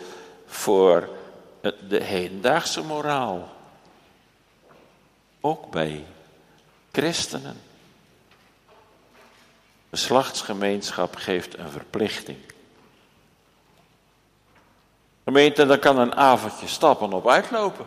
[0.47, 1.09] voor
[1.89, 3.49] de hedendaagse moraal.
[5.41, 6.05] Ook bij
[6.93, 7.61] christenen.
[9.91, 12.39] De slachtsgemeenschap geeft een verplichting.
[15.25, 17.87] Gemeente, dan kan een avondje stappen op uitlopen.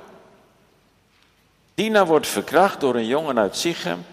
[1.76, 4.06] Dina wordt verkracht door een jongen uit Sichem.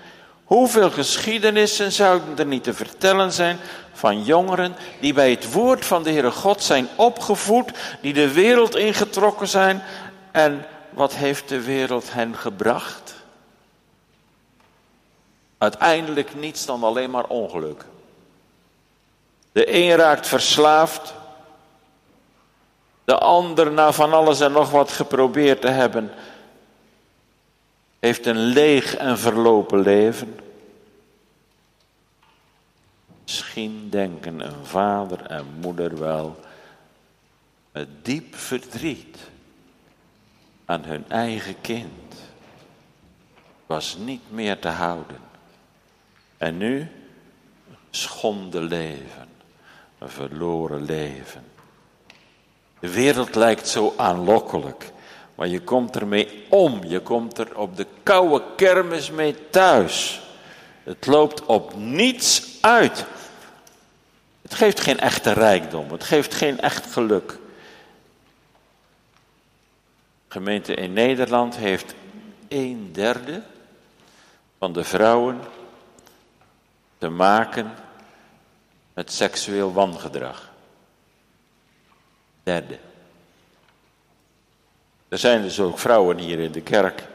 [0.45, 3.59] Hoeveel geschiedenissen zouden er niet te vertellen zijn
[3.93, 8.77] van jongeren die bij het woord van de Heere God zijn opgevoed, die de wereld
[8.77, 9.83] ingetrokken zijn.
[10.31, 13.15] En wat heeft de wereld hen gebracht?
[15.59, 17.85] Uiteindelijk niets dan alleen maar ongeluk.
[19.53, 21.15] De een raakt verslaafd,
[23.05, 26.13] de ander na van alles en nog wat geprobeerd te hebben,
[28.03, 30.39] heeft een leeg en verlopen leven.
[33.23, 36.37] Misschien denken een vader en moeder wel
[37.73, 39.19] met diep verdriet
[40.65, 42.15] aan hun eigen kind.
[43.67, 45.21] Was niet meer te houden.
[46.37, 46.89] En nu
[47.91, 49.29] schonde leven,
[49.99, 51.45] een verloren leven.
[52.81, 54.92] De wereld lijkt zo aanlokkelijk.
[55.43, 56.85] Maar je komt ermee om.
[56.85, 60.21] Je komt er op de koude kermis mee thuis.
[60.83, 63.05] Het loopt op niets uit.
[64.43, 65.91] Het geeft geen echte rijkdom.
[65.91, 67.39] Het geeft geen echt geluk.
[70.29, 71.95] gemeente in Nederland heeft
[72.49, 73.43] een derde
[74.59, 75.41] van de vrouwen
[76.99, 77.75] te maken
[78.95, 80.51] met seksueel wangedrag.
[82.43, 82.79] Derde.
[85.13, 87.09] Er zijn dus ook vrouwen hier in de kerk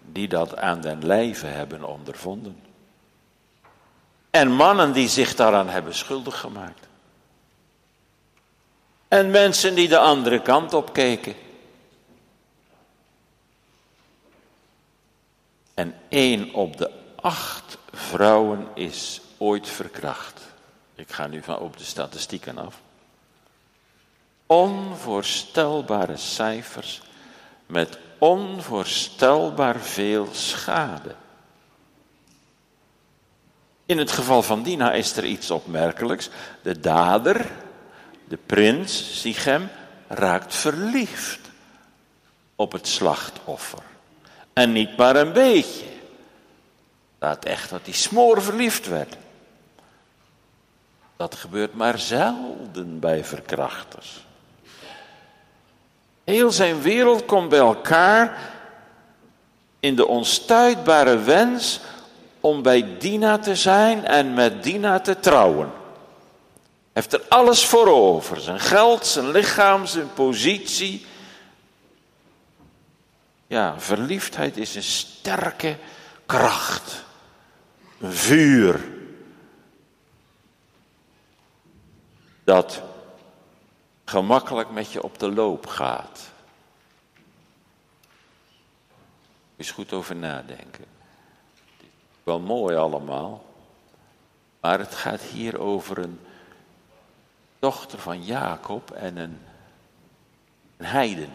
[0.00, 2.60] die dat aan den lijve hebben ondervonden.
[4.30, 6.86] En mannen die zich daaraan hebben schuldig gemaakt.
[9.08, 11.34] En mensen die de andere kant op keken.
[15.74, 20.40] En één op de acht vrouwen is ooit verkracht.
[20.94, 22.80] Ik ga nu van op de statistieken af.
[24.46, 27.02] Onvoorstelbare cijfers
[27.74, 31.14] met onvoorstelbaar veel schade.
[33.86, 36.28] In het geval van Dina is er iets opmerkelijks.
[36.62, 37.50] De dader,
[38.28, 39.68] de prins Sichem,
[40.08, 41.40] raakt verliefd
[42.56, 43.82] op het slachtoffer.
[44.52, 45.86] En niet maar een beetje.
[47.18, 49.16] Laat echt dat hij smoor verliefd werd.
[51.16, 54.24] Dat gebeurt maar zelden bij verkrachters.
[56.24, 58.38] Heel zijn wereld komt bij elkaar
[59.80, 61.80] in de onstuitbare wens
[62.40, 65.72] om bij Dina te zijn en met Dina te trouwen.
[66.92, 71.06] Heeft er alles voor over: zijn geld, zijn lichaam, zijn positie.
[73.46, 75.76] Ja, verliefdheid is een sterke
[76.26, 77.04] kracht,
[78.00, 78.84] een vuur.
[82.44, 82.82] Dat
[84.14, 86.30] gemakkelijk met je op de loop gaat.
[89.56, 90.84] Eens goed over nadenken.
[92.22, 93.44] Wel mooi allemaal,
[94.60, 96.20] maar het gaat hier over een
[97.58, 99.40] dochter van Jacob en een,
[100.76, 101.32] een heiden.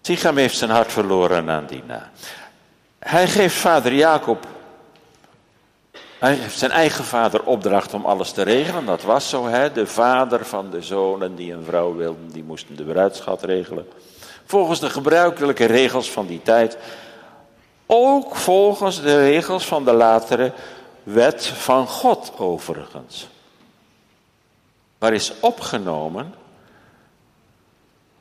[0.00, 2.10] Sichem heeft zijn hart verloren aan Dina.
[2.98, 4.46] Hij geeft vader Jacob
[6.20, 8.84] hij heeft zijn eigen vader opdracht om alles te regelen.
[8.84, 9.72] Dat was zo, hè?
[9.72, 13.88] De vader van de zonen die een vrouw wilden, die moesten de bruidschat regelen.
[14.44, 16.78] Volgens de gebruikelijke regels van die tijd.
[17.86, 20.52] Ook volgens de regels van de latere
[21.02, 23.28] wet van God overigens.
[24.98, 26.34] Waar is opgenomen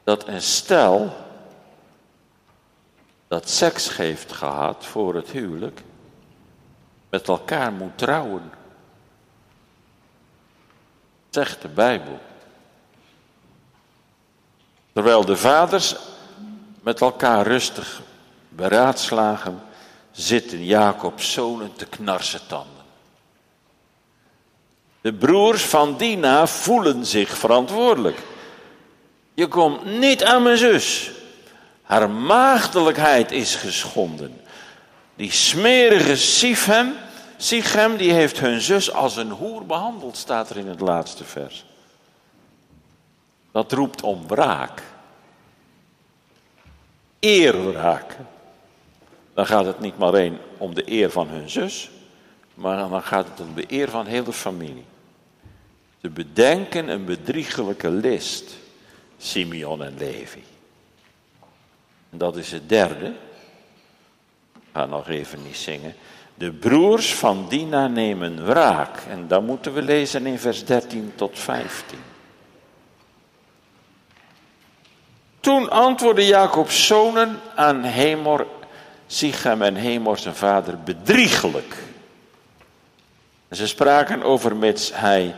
[0.04, 1.14] dat een stel
[3.28, 5.82] dat seks heeft gehad voor het huwelijk
[7.10, 8.52] met elkaar moet trouwen.
[11.30, 12.20] Zegt de Bijbel.
[14.94, 15.96] Terwijl de vaders
[16.82, 18.02] met elkaar rustig
[18.50, 19.62] beraadslagen,
[20.12, 22.84] zitten Jacob's zonen te knarsen tanden.
[25.02, 28.22] De broers van Dina voelen zich verantwoordelijk.
[29.34, 31.12] Je komt niet aan mijn zus.
[31.82, 34.42] Haar maagdelijkheid is geschonden.
[35.20, 36.94] Die smerige Sichem,
[37.38, 41.66] Sichem, die heeft hun zus als een hoer behandeld, staat er in het laatste vers.
[43.52, 44.84] Dat roept om wraak.
[47.20, 48.18] Eerwraak.
[49.34, 51.90] Dan gaat het niet maar één om de eer van hun zus,
[52.54, 54.86] maar dan gaat het om de eer van heel de familie.
[56.02, 58.56] Ze bedenken een bedriegelijke list,
[59.18, 60.44] Simeon en Levi.
[62.10, 63.14] En dat is het derde
[64.74, 65.96] ga nog even niet zingen.
[66.36, 68.98] De broers van Dina nemen wraak.
[69.10, 71.98] En dan moeten we lezen in vers 13 tot 15.
[75.40, 78.48] Toen antwoordde Jacob's zonen aan Hemor,
[79.08, 81.76] Sichem en Hemor zijn vader bedriegelijk.
[83.52, 85.36] ze spraken over mits hij,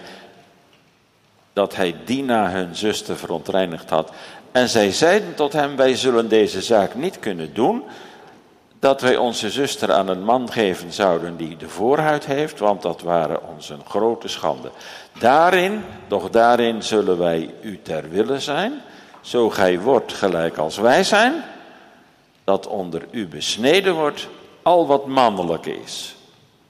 [1.54, 4.12] dat hij Dina hun zuster verontreinigd had.
[4.52, 7.84] En zij zeiden tot hem, wij zullen deze zaak niet kunnen doen,
[8.82, 13.02] dat wij onze zuster aan een man geven zouden die de voorhuid heeft, want dat
[13.02, 14.72] waren ons een grote schande.
[15.20, 18.82] Daarin, doch daarin zullen wij u ter wille zijn,
[19.22, 21.44] zo gij wordt gelijk als wij zijn,
[22.44, 24.28] dat onder u besneden wordt
[24.62, 26.15] al wat mannelijk is.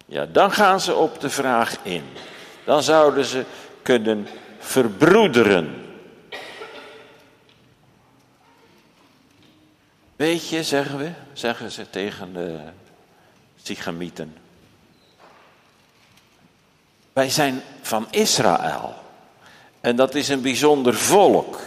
[0.06, 2.04] Ja, dan gaan ze op de vraag in.
[2.64, 3.44] Dan zouden ze
[3.82, 4.28] kunnen
[4.60, 5.91] verbroederen
[10.22, 12.58] Weet je, zeggen we, zeggen ze tegen de
[13.64, 14.38] Sigamieten.
[17.14, 18.94] Wij zijn van Israël.
[19.80, 21.60] En dat is een bijzonder volk.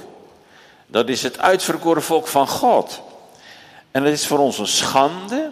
[0.86, 3.02] Dat is het uitverkoren volk van God.
[3.90, 5.50] En het is voor ons een schande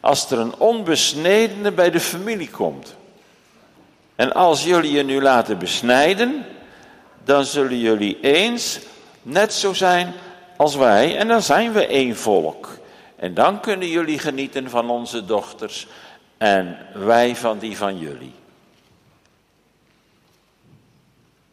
[0.00, 2.94] als er een onbesnedene bij de familie komt.
[4.16, 6.46] En als jullie je nu laten besnijden,
[7.24, 8.78] dan zullen jullie eens
[9.22, 10.14] net zo zijn
[10.56, 12.78] als wij en dan zijn we één volk.
[13.16, 15.86] En dan kunnen jullie genieten van onze dochters
[16.38, 18.34] en wij van die van jullie.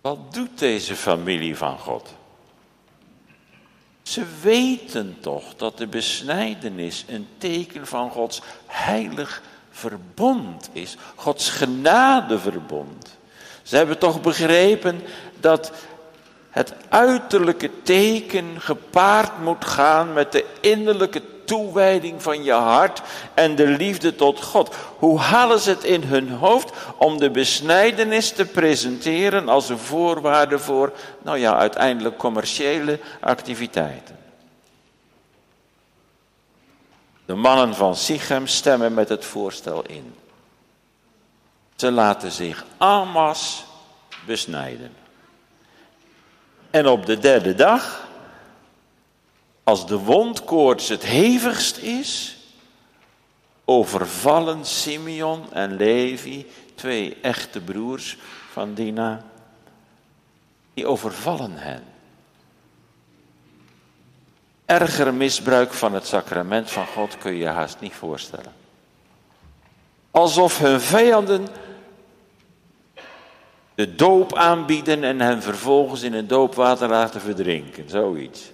[0.02, 2.14] Wat doet deze familie van God?
[4.02, 10.98] Ze weten toch dat de besnijdenis een teken van Gods heilig verbond is.
[11.16, 13.18] Gods genadeverbond.
[13.64, 15.02] Ze hebben toch begrepen
[15.40, 15.72] dat
[16.54, 23.02] het uiterlijke teken gepaard moet gaan met de innerlijke toewijding van je hart
[23.34, 24.76] en de liefde tot God.
[24.98, 30.60] Hoe halen ze het in hun hoofd om de besnijdenis te presenteren als een voorwaarde
[30.60, 34.18] voor, nou ja, uiteindelijk commerciële activiteiten?
[37.26, 40.16] De mannen van Sichem stemmen met het voorstel in.
[41.76, 43.66] Ze laten zich amas
[44.26, 45.03] besnijden.
[46.74, 48.08] En op de derde dag,
[49.64, 52.38] als de wondkoorts het hevigst is,
[53.66, 58.18] overvallen Simeon en Levi, twee echte broers
[58.52, 59.24] van Dina,
[60.74, 61.84] die overvallen hen.
[64.66, 68.54] Erger misbruik van het sacrament van God kun je je haast niet voorstellen.
[70.12, 71.48] Alsof hun vijanden
[73.76, 77.90] de doop aanbieden en hen vervolgens in een doopwater laten verdrinken.
[77.90, 78.52] Zoiets.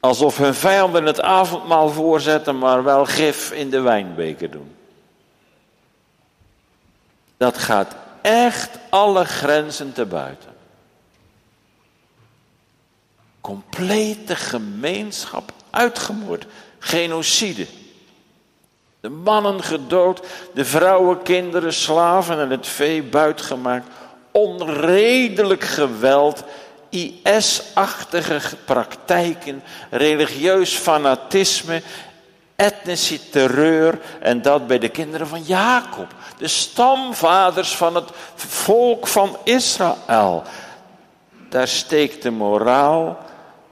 [0.00, 4.74] Alsof hun vijanden het avondmaal voorzetten, maar wel gif in de wijnbeker doen.
[7.36, 10.50] Dat gaat echt alle grenzen te buiten.
[13.40, 16.46] Complete gemeenschap uitgemoord.
[16.78, 17.66] Genocide.
[19.02, 23.86] De mannen gedood, de vrouwen, kinderen, slaven en het vee buitgemaakt.
[24.30, 26.44] Onredelijk geweld,
[26.88, 31.82] IS-achtige praktijken, religieus fanatisme,
[32.56, 39.36] etnische terreur en dat bij de kinderen van Jacob, de stamvaders van het volk van
[39.44, 40.42] Israël.
[41.48, 43.18] Daar steekt de moraal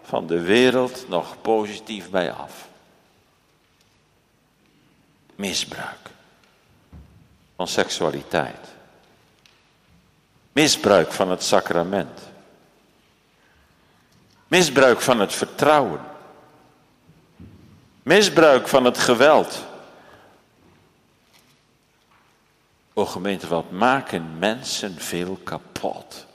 [0.03, 2.68] van de wereld nog positief bij af
[5.41, 6.11] misbruik
[7.57, 8.68] van seksualiteit.
[10.53, 12.20] Misbruik van het sacrament.
[14.49, 16.01] Misbruik van het vertrouwen.
[18.03, 19.64] Misbruik van het geweld.
[22.95, 26.26] O gemeente, wat maken mensen veel kapot?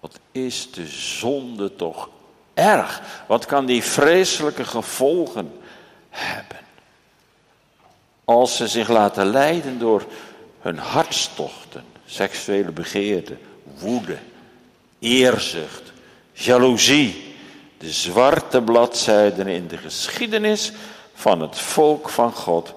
[0.00, 2.08] Wat is de zonde toch
[2.54, 3.02] erg?
[3.26, 5.60] Wat kan die vreselijke gevolgen
[6.08, 6.67] hebben?
[8.28, 10.04] Als ze zich laten leiden door
[10.60, 13.36] hun hartstochten, seksuele begeerte,
[13.78, 14.18] woede,
[14.98, 15.92] eerzucht,
[16.32, 17.34] jaloezie,
[17.78, 20.72] de zwarte bladzijden in de geschiedenis
[21.14, 22.74] van het volk van God,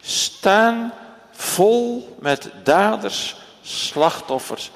[0.00, 0.92] staan
[1.30, 4.70] vol met daders, slachtoffers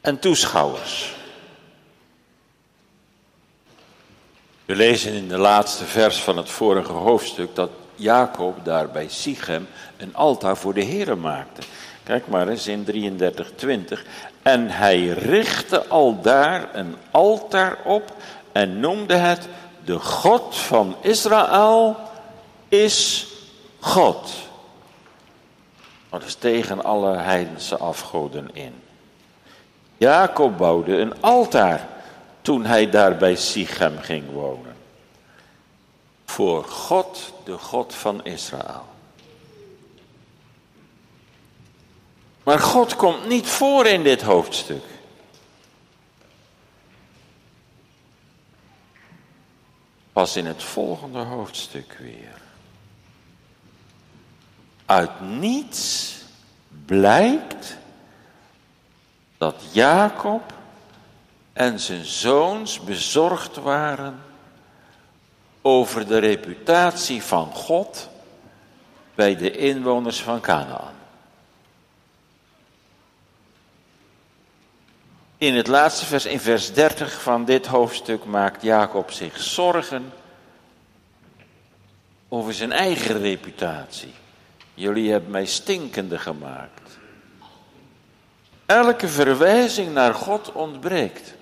[0.00, 1.14] en toeschouwers.
[4.64, 7.70] We lezen in de laatste vers van het vorige hoofdstuk dat
[8.02, 11.62] Jacob daar bij Sichem een altaar voor de Here maakte.
[12.02, 14.04] Kijk maar eens in 33:20.
[14.42, 18.16] En hij richtte al daar een altaar op
[18.52, 19.48] en noemde het
[19.84, 21.96] de God van Israël
[22.68, 23.26] is
[23.80, 24.30] God.
[26.10, 28.74] Dat is tegen alle heidense afgoden in.
[29.96, 31.88] Jacob bouwde een altaar
[32.42, 34.71] toen hij daar bij Sichem ging wonen
[36.32, 38.86] voor God, de God van Israël.
[42.42, 44.84] Maar God komt niet voor in dit hoofdstuk.
[50.12, 52.40] Pas in het volgende hoofdstuk weer.
[54.86, 56.14] Uit niets
[56.86, 57.76] blijkt
[59.38, 60.52] dat Jacob
[61.52, 64.22] en zijn zoons bezorgd waren
[65.62, 68.08] over de reputatie van God
[69.14, 70.92] bij de inwoners van Canaan.
[75.38, 80.12] In het laatste vers, in vers 30 van dit hoofdstuk, maakt Jacob zich zorgen
[82.28, 84.12] over zijn eigen reputatie.
[84.74, 86.98] Jullie hebben mij stinkende gemaakt.
[88.66, 91.34] Elke verwijzing naar God ontbreekt.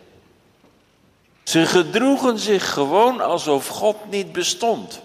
[1.42, 5.00] Ze gedroegen zich gewoon alsof God niet bestond.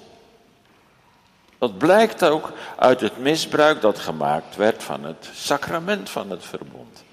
[1.58, 7.04] Dat blijkt ook uit het misbruik dat gemaakt werd van het sacrament van het verbond,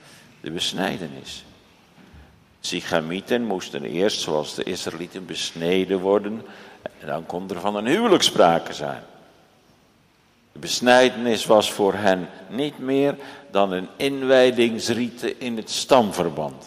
[0.41, 1.45] de besnijdenis.
[2.61, 6.47] Sichamieten moesten eerst, zoals de Israëlieten, besneden worden
[7.01, 9.03] en dan kon er van een huwelijk sprake zijn.
[10.53, 13.17] De besnijdenis was voor hen niet meer
[13.51, 16.65] dan een inwijdingsriete in het stamverband.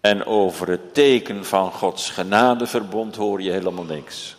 [0.00, 4.36] En over het teken van Gods genadeverbond hoor je helemaal niks.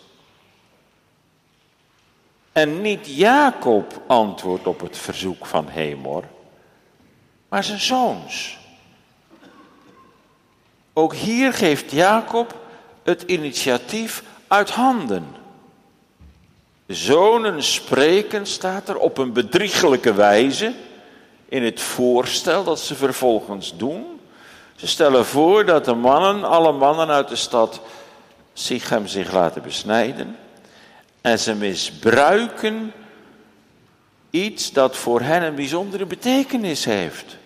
[2.52, 6.24] En niet Jacob antwoordt op het verzoek van Hemor,
[7.50, 8.58] maar zijn zoons.
[10.94, 12.56] Ook hier geeft Jacob
[13.04, 15.26] het initiatief uit handen.
[16.86, 20.74] De zonen spreken, staat er, op een bedriegelijke wijze
[21.46, 24.19] in het voorstel dat ze vervolgens doen.
[24.80, 27.82] Ze stellen voor dat de mannen, alle mannen uit de stad
[28.54, 30.38] Sichem zich laten besnijden.
[31.22, 32.94] En ze misbruiken
[34.30, 37.38] iets dat voor hen een bijzondere betekenis heeft.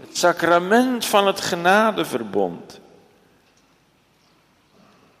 [0.00, 2.80] Het sacrament van het genadeverbond.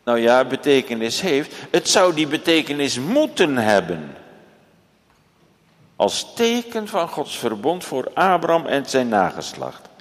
[0.04, 1.54] Nou ja, betekenis heeft.
[1.70, 4.16] Het zou die betekenis moeten hebben.
[5.96, 9.92] Als teken van Gods verbond voor Abraham en zijn nageslacht.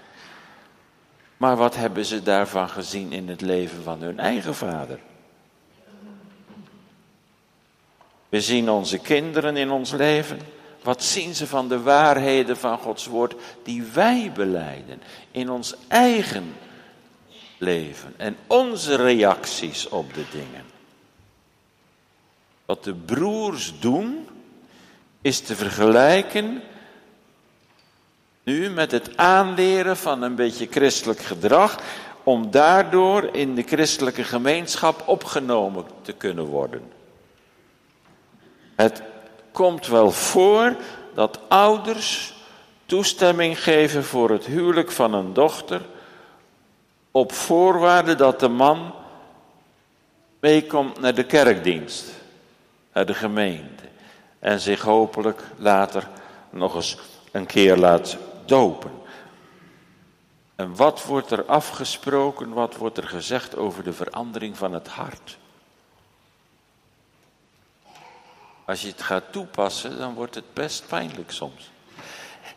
[1.43, 4.99] Maar wat hebben ze daarvan gezien in het leven van hun eigen vader?
[8.29, 10.39] We zien onze kinderen in ons leven.
[10.83, 16.55] Wat zien ze van de waarheden van Gods woord die wij beleiden in ons eigen
[17.57, 20.65] leven en onze reacties op de dingen?
[22.65, 24.27] Wat de broers doen
[25.21, 26.61] is te vergelijken
[28.43, 31.79] nu met het aanleren van een beetje christelijk gedrag
[32.23, 36.91] om daardoor in de christelijke gemeenschap opgenomen te kunnen worden.
[38.75, 39.01] Het
[39.51, 40.75] komt wel voor
[41.13, 42.33] dat ouders
[42.85, 45.81] toestemming geven voor het huwelijk van een dochter
[47.11, 48.93] op voorwaarde dat de man
[50.39, 52.05] meekomt naar de kerkdienst,
[52.93, 53.83] naar de gemeente
[54.39, 56.07] en zich hopelijk later
[56.49, 56.97] nog eens
[57.31, 58.91] een keer laat dopen.
[60.55, 65.37] En wat wordt er afgesproken, wat wordt er gezegd over de verandering van het hart?
[68.65, 71.71] Als je het gaat toepassen, dan wordt het best pijnlijk soms.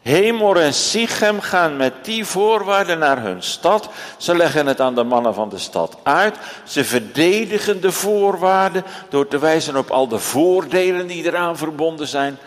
[0.02, 3.88] Hemor en Sichem gaan met die voorwaarden naar hun stad.
[4.16, 6.36] Ze leggen het aan de mannen van de stad uit.
[6.64, 12.38] Ze verdedigen de voorwaarden door te wijzen op al de voordelen die eraan verbonden zijn.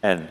[0.00, 0.30] En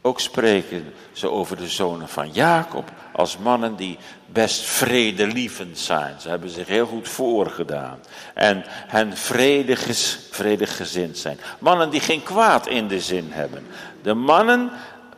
[0.00, 6.20] ook spreken ze over de zonen van Jacob als mannen die best vredelievend zijn.
[6.20, 7.98] Ze hebben zich heel goed voorgedaan.
[8.34, 9.80] En hen vredig,
[10.30, 11.38] vredegezind zijn.
[11.58, 13.66] Mannen die geen kwaad in de zin hebben.
[14.02, 14.70] De mannen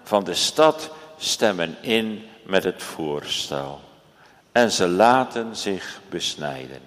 [0.03, 3.81] van de stad stemmen in met het voorstel.
[4.53, 6.81] En ze laten zich besnijden.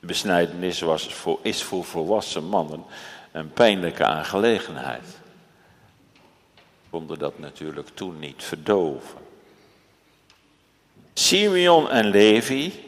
[0.00, 2.84] De besnijdenis was voor, is voor volwassen mannen
[3.32, 5.20] een pijnlijke aangelegenheid.
[6.92, 9.18] Konden dat natuurlijk toen niet verdoven.
[11.12, 12.84] Simeon en Levi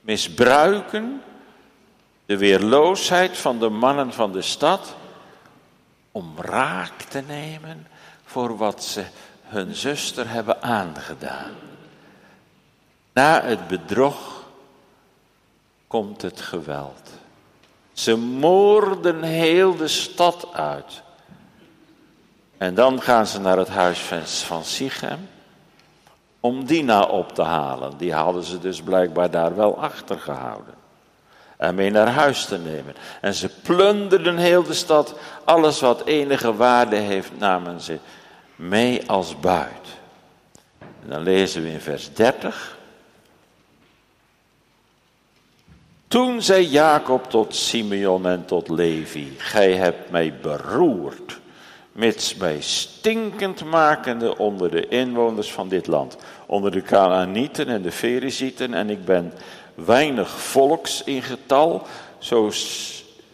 [0.00, 1.22] misbruiken
[2.26, 4.96] de weerloosheid van de mannen van de stad
[6.12, 7.86] om raak te nemen
[8.24, 9.04] voor wat ze
[9.42, 11.54] hun zuster hebben aangedaan.
[13.12, 14.44] Na het bedrog
[15.86, 17.10] komt het geweld.
[17.92, 21.02] Ze moorden heel de stad uit.
[22.58, 24.00] En dan gaan ze naar het huis
[24.44, 25.28] van Sichem
[26.40, 27.96] om Dina op te halen.
[27.96, 30.74] Die hadden ze dus blijkbaar daar wel achtergehouden.
[31.56, 32.94] En mee naar huis te nemen.
[33.20, 35.14] En ze plunderden heel de stad.
[35.44, 37.98] Alles wat enige waarde heeft namen ze
[38.56, 39.86] mee als buit.
[40.78, 42.76] En dan lezen we in vers 30.
[46.08, 51.38] Toen zei Jacob tot Simeon en tot Levi: Gij hebt mij beroerd
[51.98, 57.92] mits mij stinkend makende onder de inwoners van dit land, onder de Canaanieten en de
[57.92, 59.32] Ferizieten, en ik ben
[59.74, 61.86] weinig volks in getal,
[62.18, 62.50] zo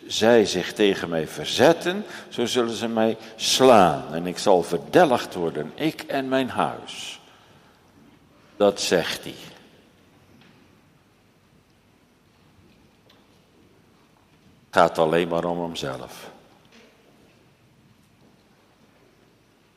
[0.06, 5.72] zij zich tegen mij verzetten, zo zullen ze mij slaan en ik zal verdelgd worden,
[5.74, 7.20] ik en mijn huis.
[8.56, 9.34] Dat zegt hij.
[14.70, 16.32] Gaat alleen maar om hemzelf.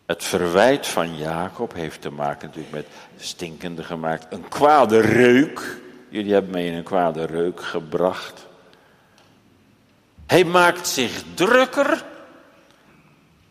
[0.07, 2.87] Het verwijt van Jacob heeft te maken natuurlijk met
[3.17, 4.25] stinkende gemaakt.
[4.29, 5.77] Een kwade reuk.
[6.09, 8.45] Jullie hebben mij in een kwade reuk gebracht.
[10.27, 12.05] Hij maakt zich drukker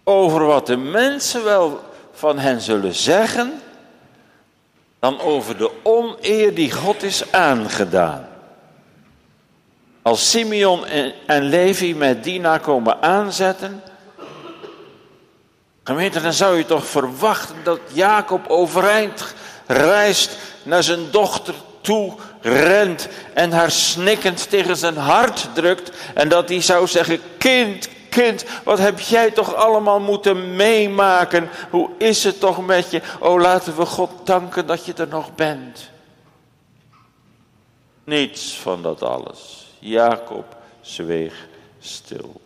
[0.04, 1.80] over wat de mensen wel
[2.12, 3.52] van hen zullen zeggen,
[4.98, 8.28] dan over de oneer die God is aangedaan.
[10.02, 10.86] Als Simeon
[11.26, 13.82] en Levi met Dina komen aanzetten,
[15.86, 19.34] Gemeente, dan zou je toch verwachten dat Jacob overeind
[19.66, 25.90] reist naar zijn dochter toe, rent en haar snikkend tegen zijn hart drukt.
[26.14, 31.48] En dat hij zou zeggen, kind, kind, wat heb jij toch allemaal moeten meemaken?
[31.70, 33.02] Hoe is het toch met je?
[33.20, 35.90] Oh, laten we God danken dat je er nog bent.
[38.04, 39.66] Niets van dat alles.
[39.78, 41.46] Jacob zweeg
[41.80, 42.40] stil.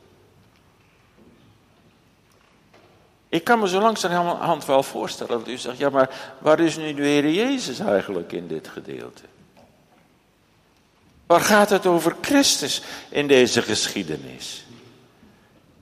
[3.31, 6.95] Ik kan me zo langzamerhand wel voorstellen dat u zegt, ja maar waar is nu
[6.95, 9.23] de Heer Jezus eigenlijk in dit gedeelte?
[11.27, 14.65] Waar gaat het over Christus in deze geschiedenis?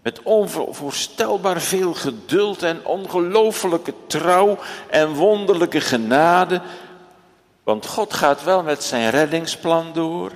[0.02, 4.58] Met onvoorstelbaar veel geduld en ongelooflijke trouw
[4.90, 6.60] en wonderlijke genade.
[7.62, 10.32] Want God gaat wel met zijn reddingsplan door.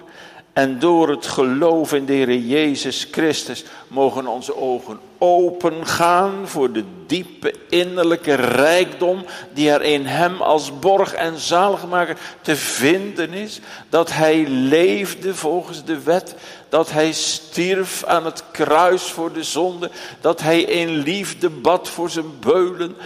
[0.53, 6.73] En door het geloof in de Heer Jezus Christus mogen onze ogen open gaan voor
[6.73, 13.61] de diepe innerlijke rijkdom die er in Hem als borg en zaligmaker te vinden is.
[13.89, 16.35] Dat Hij leefde volgens de wet,
[16.69, 22.11] dat Hij stierf aan het kruis voor de zonde, dat Hij in liefde bad voor
[22.11, 22.97] zijn beulen.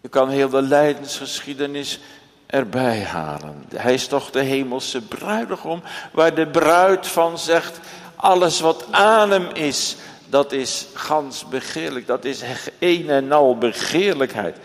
[0.00, 2.00] Je kan heel de lijdensgeschiedenis
[2.46, 3.64] erbij halen.
[3.74, 5.82] Hij is toch de hemelse bruidegom,
[6.12, 7.80] waar de bruid van zegt,
[8.16, 9.96] alles wat aan hem is,
[10.28, 12.42] dat is gans begeerlijk, dat is
[12.78, 14.56] een en al begeerlijkheid.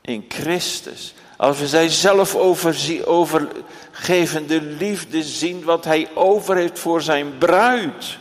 [0.00, 2.34] In Christus, als we zijn zelf
[3.04, 8.18] overgevende liefde zien, wat hij over heeft voor zijn bruid.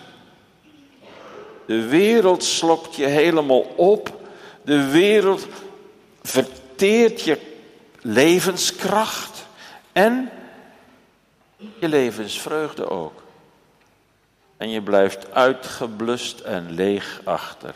[1.65, 4.19] De wereld slokt je helemaal op.
[4.61, 5.47] De wereld
[6.23, 7.39] verteert je
[8.01, 9.45] levenskracht
[9.91, 10.29] en
[11.79, 13.24] je levensvreugde ook.
[14.57, 17.75] En je blijft uitgeblust en leeg achter.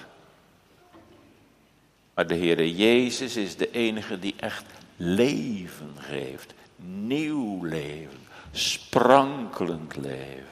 [2.14, 4.66] Maar de Heere Jezus is de enige die echt
[4.96, 6.54] leven geeft.
[6.86, 8.20] Nieuw leven,
[8.52, 10.46] sprankelend leven.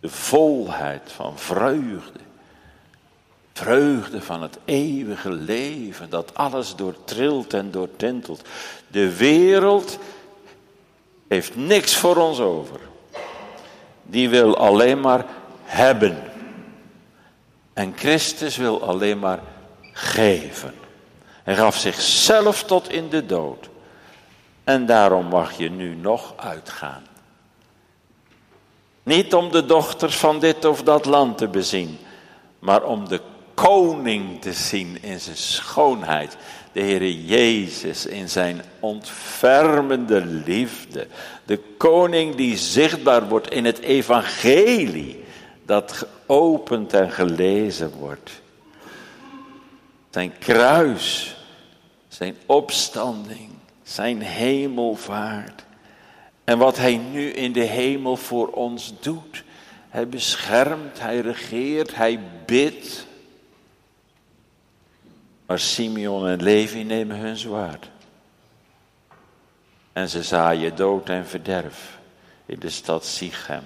[0.00, 2.18] De volheid van vreugde.
[3.52, 8.48] Vreugde van het eeuwige leven, dat alles doortrilt en doortintelt.
[8.88, 9.98] De wereld
[11.28, 12.80] heeft niks voor ons over.
[14.02, 15.24] Die wil alleen maar
[15.64, 16.22] hebben.
[17.72, 19.40] En Christus wil alleen maar
[19.92, 20.74] geven.
[21.42, 23.68] Hij gaf zichzelf tot in de dood.
[24.64, 27.02] En daarom mag je nu nog uitgaan.
[29.02, 31.98] Niet om de dochters van dit of dat land te bezien,
[32.58, 33.20] maar om de
[33.54, 36.36] koning te zien in zijn schoonheid.
[36.72, 41.06] De Heere Jezus in zijn ontfermende liefde.
[41.44, 45.24] De koning die zichtbaar wordt in het evangelie
[45.66, 48.30] dat geopend en gelezen wordt.
[50.10, 51.36] Zijn kruis,
[52.08, 53.48] zijn opstanding,
[53.82, 55.64] zijn hemelvaart.
[56.44, 59.44] En wat hij nu in de hemel voor ons doet.
[59.88, 63.06] Hij beschermt, hij regeert, hij bidt.
[65.46, 67.90] Maar Simeon en Levi nemen hun zwaard.
[69.92, 71.98] En ze zaaien dood en verderf
[72.46, 73.62] in de stad Sichem.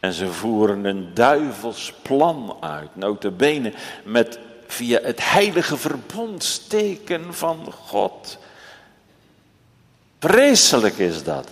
[0.00, 3.72] En ze voeren een duivels plan uit, notabene
[4.04, 8.38] met via het heilige verbondsteken van God.
[10.18, 11.48] Vreselijk is dat.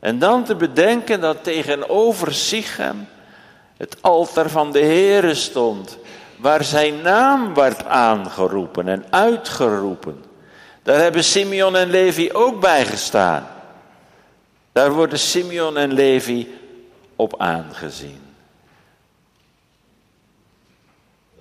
[0.00, 3.08] En dan te bedenken dat tegenover Sichem
[3.76, 5.98] het altaar van de Heere stond
[6.40, 10.24] waar zijn naam werd aangeroepen en uitgeroepen.
[10.82, 13.46] Daar hebben Simeon en Levi ook bij gestaan.
[14.72, 16.58] Daar worden Simeon en Levi
[17.16, 18.20] op aangezien.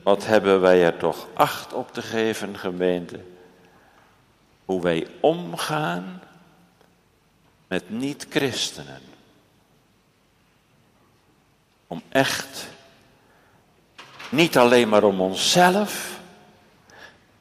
[0.03, 3.19] Wat hebben wij er toch acht op te geven, gemeente?
[4.65, 6.21] Hoe wij omgaan
[7.67, 9.01] met niet-christenen.
[11.87, 12.67] Om echt
[14.29, 16.19] niet alleen maar om onszelf,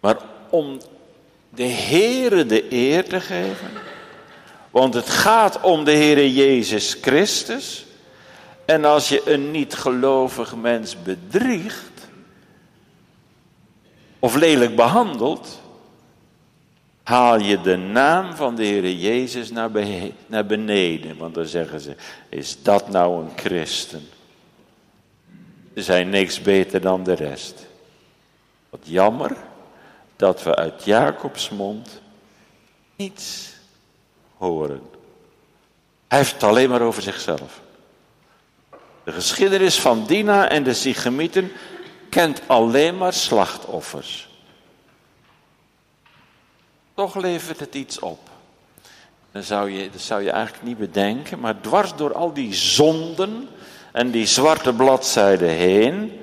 [0.01, 0.17] maar
[0.49, 0.81] om
[1.51, 3.71] de Heere de eer te geven.
[4.71, 7.87] Want het gaat om de Heere Jezus Christus.
[8.65, 12.09] En als je een niet gelovig mens bedriegt,
[14.19, 15.61] of lelijk behandelt,
[17.03, 19.51] haal je de naam van de Heere Jezus
[20.27, 21.17] naar beneden.
[21.17, 21.97] Want dan zeggen ze,
[22.29, 24.09] is dat nou een christen?
[25.83, 27.67] Zijn niks beter dan de rest.
[28.71, 29.37] Wat jammer
[30.17, 32.01] dat we uit Jacobs mond
[32.97, 33.53] niets
[34.37, 34.83] horen.
[36.09, 37.61] Hij heeft het alleen maar over zichzelf.
[39.05, 41.53] De geschiedenis van Dina en de Sigemieten
[42.11, 44.29] kent alleen maar slachtoffers.
[46.95, 48.29] Toch levert het iets op.
[49.33, 53.49] Dan zou je, dat zou je eigenlijk niet bedenken, maar dwars door al die zonden
[53.99, 56.21] en die zwarte bladzijden heen,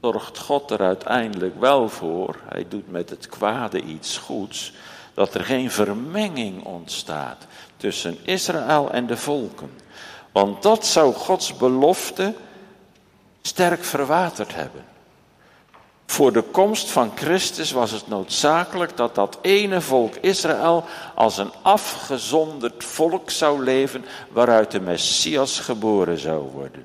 [0.00, 4.72] zorgt God er uiteindelijk wel voor, hij doet met het kwade iets goeds,
[5.14, 7.46] dat er geen vermenging ontstaat
[7.76, 9.70] tussen Israël en de volken.
[10.32, 12.34] Want dat zou Gods belofte
[13.42, 14.84] sterk verwaterd hebben.
[16.10, 20.84] Voor de komst van Christus was het noodzakelijk dat dat ene volk Israël
[21.14, 26.84] als een afgezonderd volk zou leven waaruit de Messias geboren zou worden.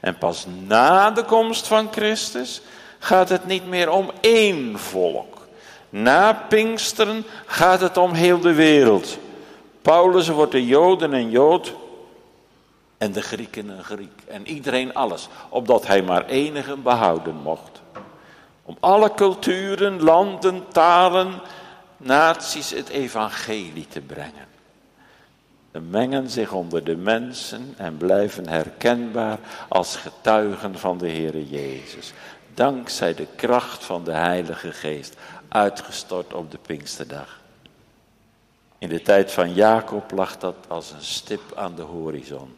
[0.00, 2.62] En pas na de komst van Christus
[2.98, 5.46] gaat het niet meer om één volk.
[5.88, 9.18] Na Pinksteren gaat het om heel de wereld.
[9.82, 11.74] Paulus wordt de Joden een Jood
[12.98, 14.22] en de Grieken een Griek.
[14.26, 17.81] En iedereen alles, opdat hij maar enigen behouden mocht.
[18.62, 21.40] Om alle culturen, landen, talen,
[21.96, 24.46] naties het evangelie te brengen.
[25.72, 29.38] Ze mengen zich onder de mensen en blijven herkenbaar
[29.68, 32.12] als getuigen van de Heere Jezus.
[32.54, 35.16] Dankzij de kracht van de Heilige Geest,
[35.48, 37.40] uitgestort op de Pinksterdag.
[38.78, 42.56] In de tijd van Jacob lag dat als een stip aan de horizon.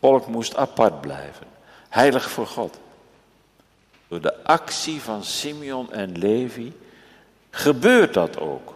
[0.00, 1.46] Volk moest apart blijven,
[1.88, 2.78] heilig voor God.
[4.08, 6.72] Door de actie van Simeon en Levi
[7.50, 8.74] gebeurt dat ook.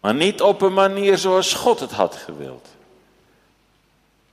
[0.00, 2.68] Maar niet op een manier zoals God het had gewild.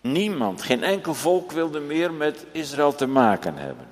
[0.02, 3.88] Niemand, geen enkel volk wilde meer met Israël te maken hebben.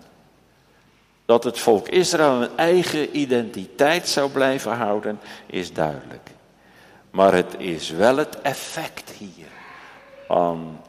[1.25, 6.29] Dat het volk Israël een eigen identiteit zou blijven houden, is duidelijk.
[7.11, 9.47] Maar het is wel het effect hier
[10.27, 10.81] van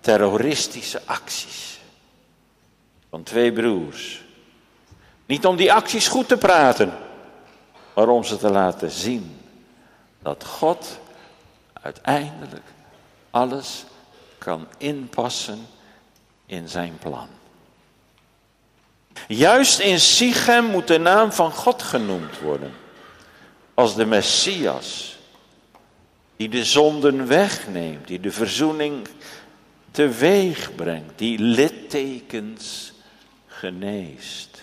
[0.00, 1.80] terroristische acties.
[3.10, 4.25] Van twee broers.
[5.26, 6.92] Niet om die acties goed te praten,
[7.94, 9.40] maar om ze te laten zien
[10.22, 10.98] dat God
[11.72, 12.64] uiteindelijk
[13.30, 13.84] alles
[14.38, 15.66] kan inpassen
[16.46, 17.28] in zijn plan.
[19.28, 22.72] Juist in Sichem moet de naam van God genoemd worden.
[23.74, 25.18] Als de Messias,
[26.36, 29.08] die de zonden wegneemt, die de verzoening
[29.90, 32.92] teweeg brengt, die littekens
[33.46, 34.62] geneest.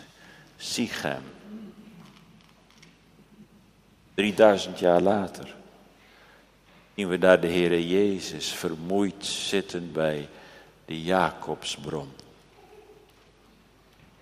[0.64, 1.22] Sichem.
[4.14, 5.56] 3000 jaar later
[6.96, 10.30] zien we daar de Heere Jezus vermoeid zitten bij
[10.86, 12.12] de Jacobsbron.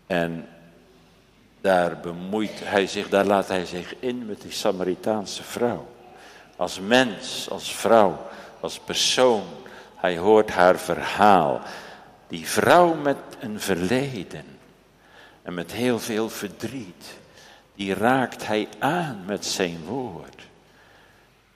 [0.08, 0.48] En
[1.62, 5.88] daar bemoeit hij zich, daar laat hij zich in met die Samaritaanse vrouw.
[6.56, 8.28] Als mens, als vrouw,
[8.60, 9.44] als persoon.
[9.96, 11.62] Hij hoort haar verhaal.
[12.28, 14.60] Die vrouw met een verleden
[15.42, 17.20] en met heel veel verdriet
[17.76, 20.42] die raakt hij aan met zijn woord.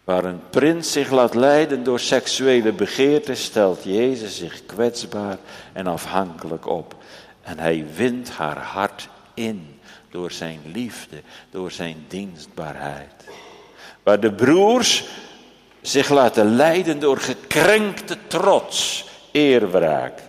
[0.03, 5.37] Waar een prins zich laat leiden door seksuele begeerte, stelt Jezus zich kwetsbaar
[5.73, 6.95] en afhankelijk op.
[7.41, 9.79] En hij wint haar hart in
[10.09, 13.25] door zijn liefde, door zijn dienstbaarheid.
[14.03, 15.05] Waar de broers
[15.81, 20.19] zich laten leiden door gekrenkte trots, eerwraak.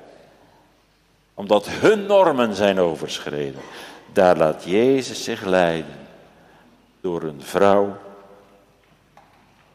[1.39, 3.61] Omdat hun normen zijn overschreden.
[4.13, 5.97] Daar laat Jezus zich leiden
[7.01, 7.97] door een vrouw,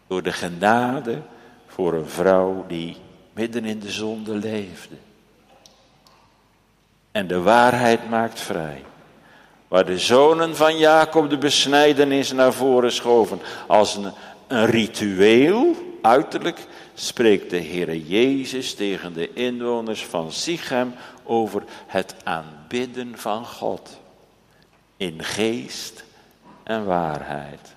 [0.08, 1.22] door de genade
[1.68, 2.98] voor een vrouw die
[3.34, 4.96] midden in de zonde leefde.
[7.12, 8.84] En de waarheid maakt vrij.
[9.68, 14.12] Waar de zonen van Jacob de besnijdenis naar voren schoven als een,
[14.48, 20.94] een ritueel, uiterlijk, spreekt de Heere Jezus tegen de inwoners van Sichem
[21.24, 24.00] over het aanbidden van God
[24.98, 26.04] in geest
[26.64, 27.76] en waarheid.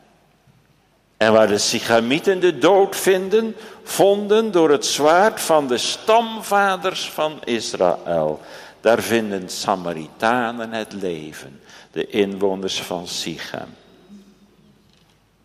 [1.17, 7.41] En waar de Sichamieten de dood vinden, vonden door het zwaard van de stamvaders van
[7.45, 8.41] Israël.
[8.81, 11.61] Daar vinden Samaritanen het leven,
[11.93, 13.75] de inwoners van Sichem.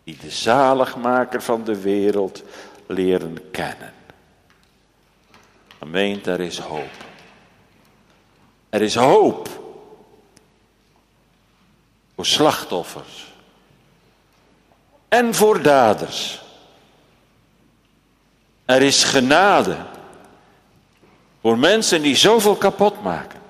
[0.04, 2.42] Die de zaligmaker van de wereld
[2.90, 3.92] leren kennen.
[5.78, 6.90] Gemeent, er is hoop.
[8.68, 9.48] Er is hoop
[12.14, 13.32] voor slachtoffers
[15.08, 16.40] en voor daders.
[18.64, 19.76] Er is genade
[21.40, 23.40] voor mensen die zoveel kapot maken.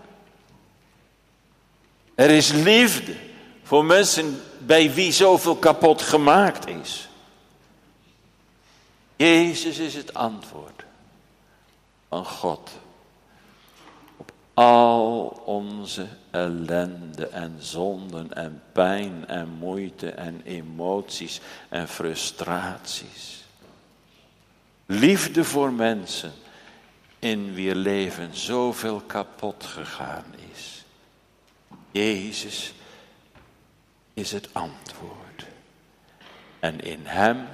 [2.15, 3.15] Er is liefde
[3.63, 7.10] voor mensen bij wie zoveel kapot gemaakt is.
[9.21, 10.85] Jezus is het antwoord
[12.09, 12.71] van God
[14.55, 23.45] al onze ellende en zonden en pijn en moeite en emoties en frustraties.
[24.87, 26.33] Liefde voor mensen
[27.19, 30.85] in wie leven zoveel kapot gegaan is.
[31.91, 32.73] Jezus
[34.15, 35.47] is het antwoord.
[36.61, 37.47] En in Hem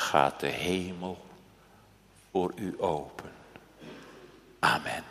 [0.00, 1.18] gaat de hemel
[2.30, 3.30] voor u open.
[4.58, 5.04] Amen.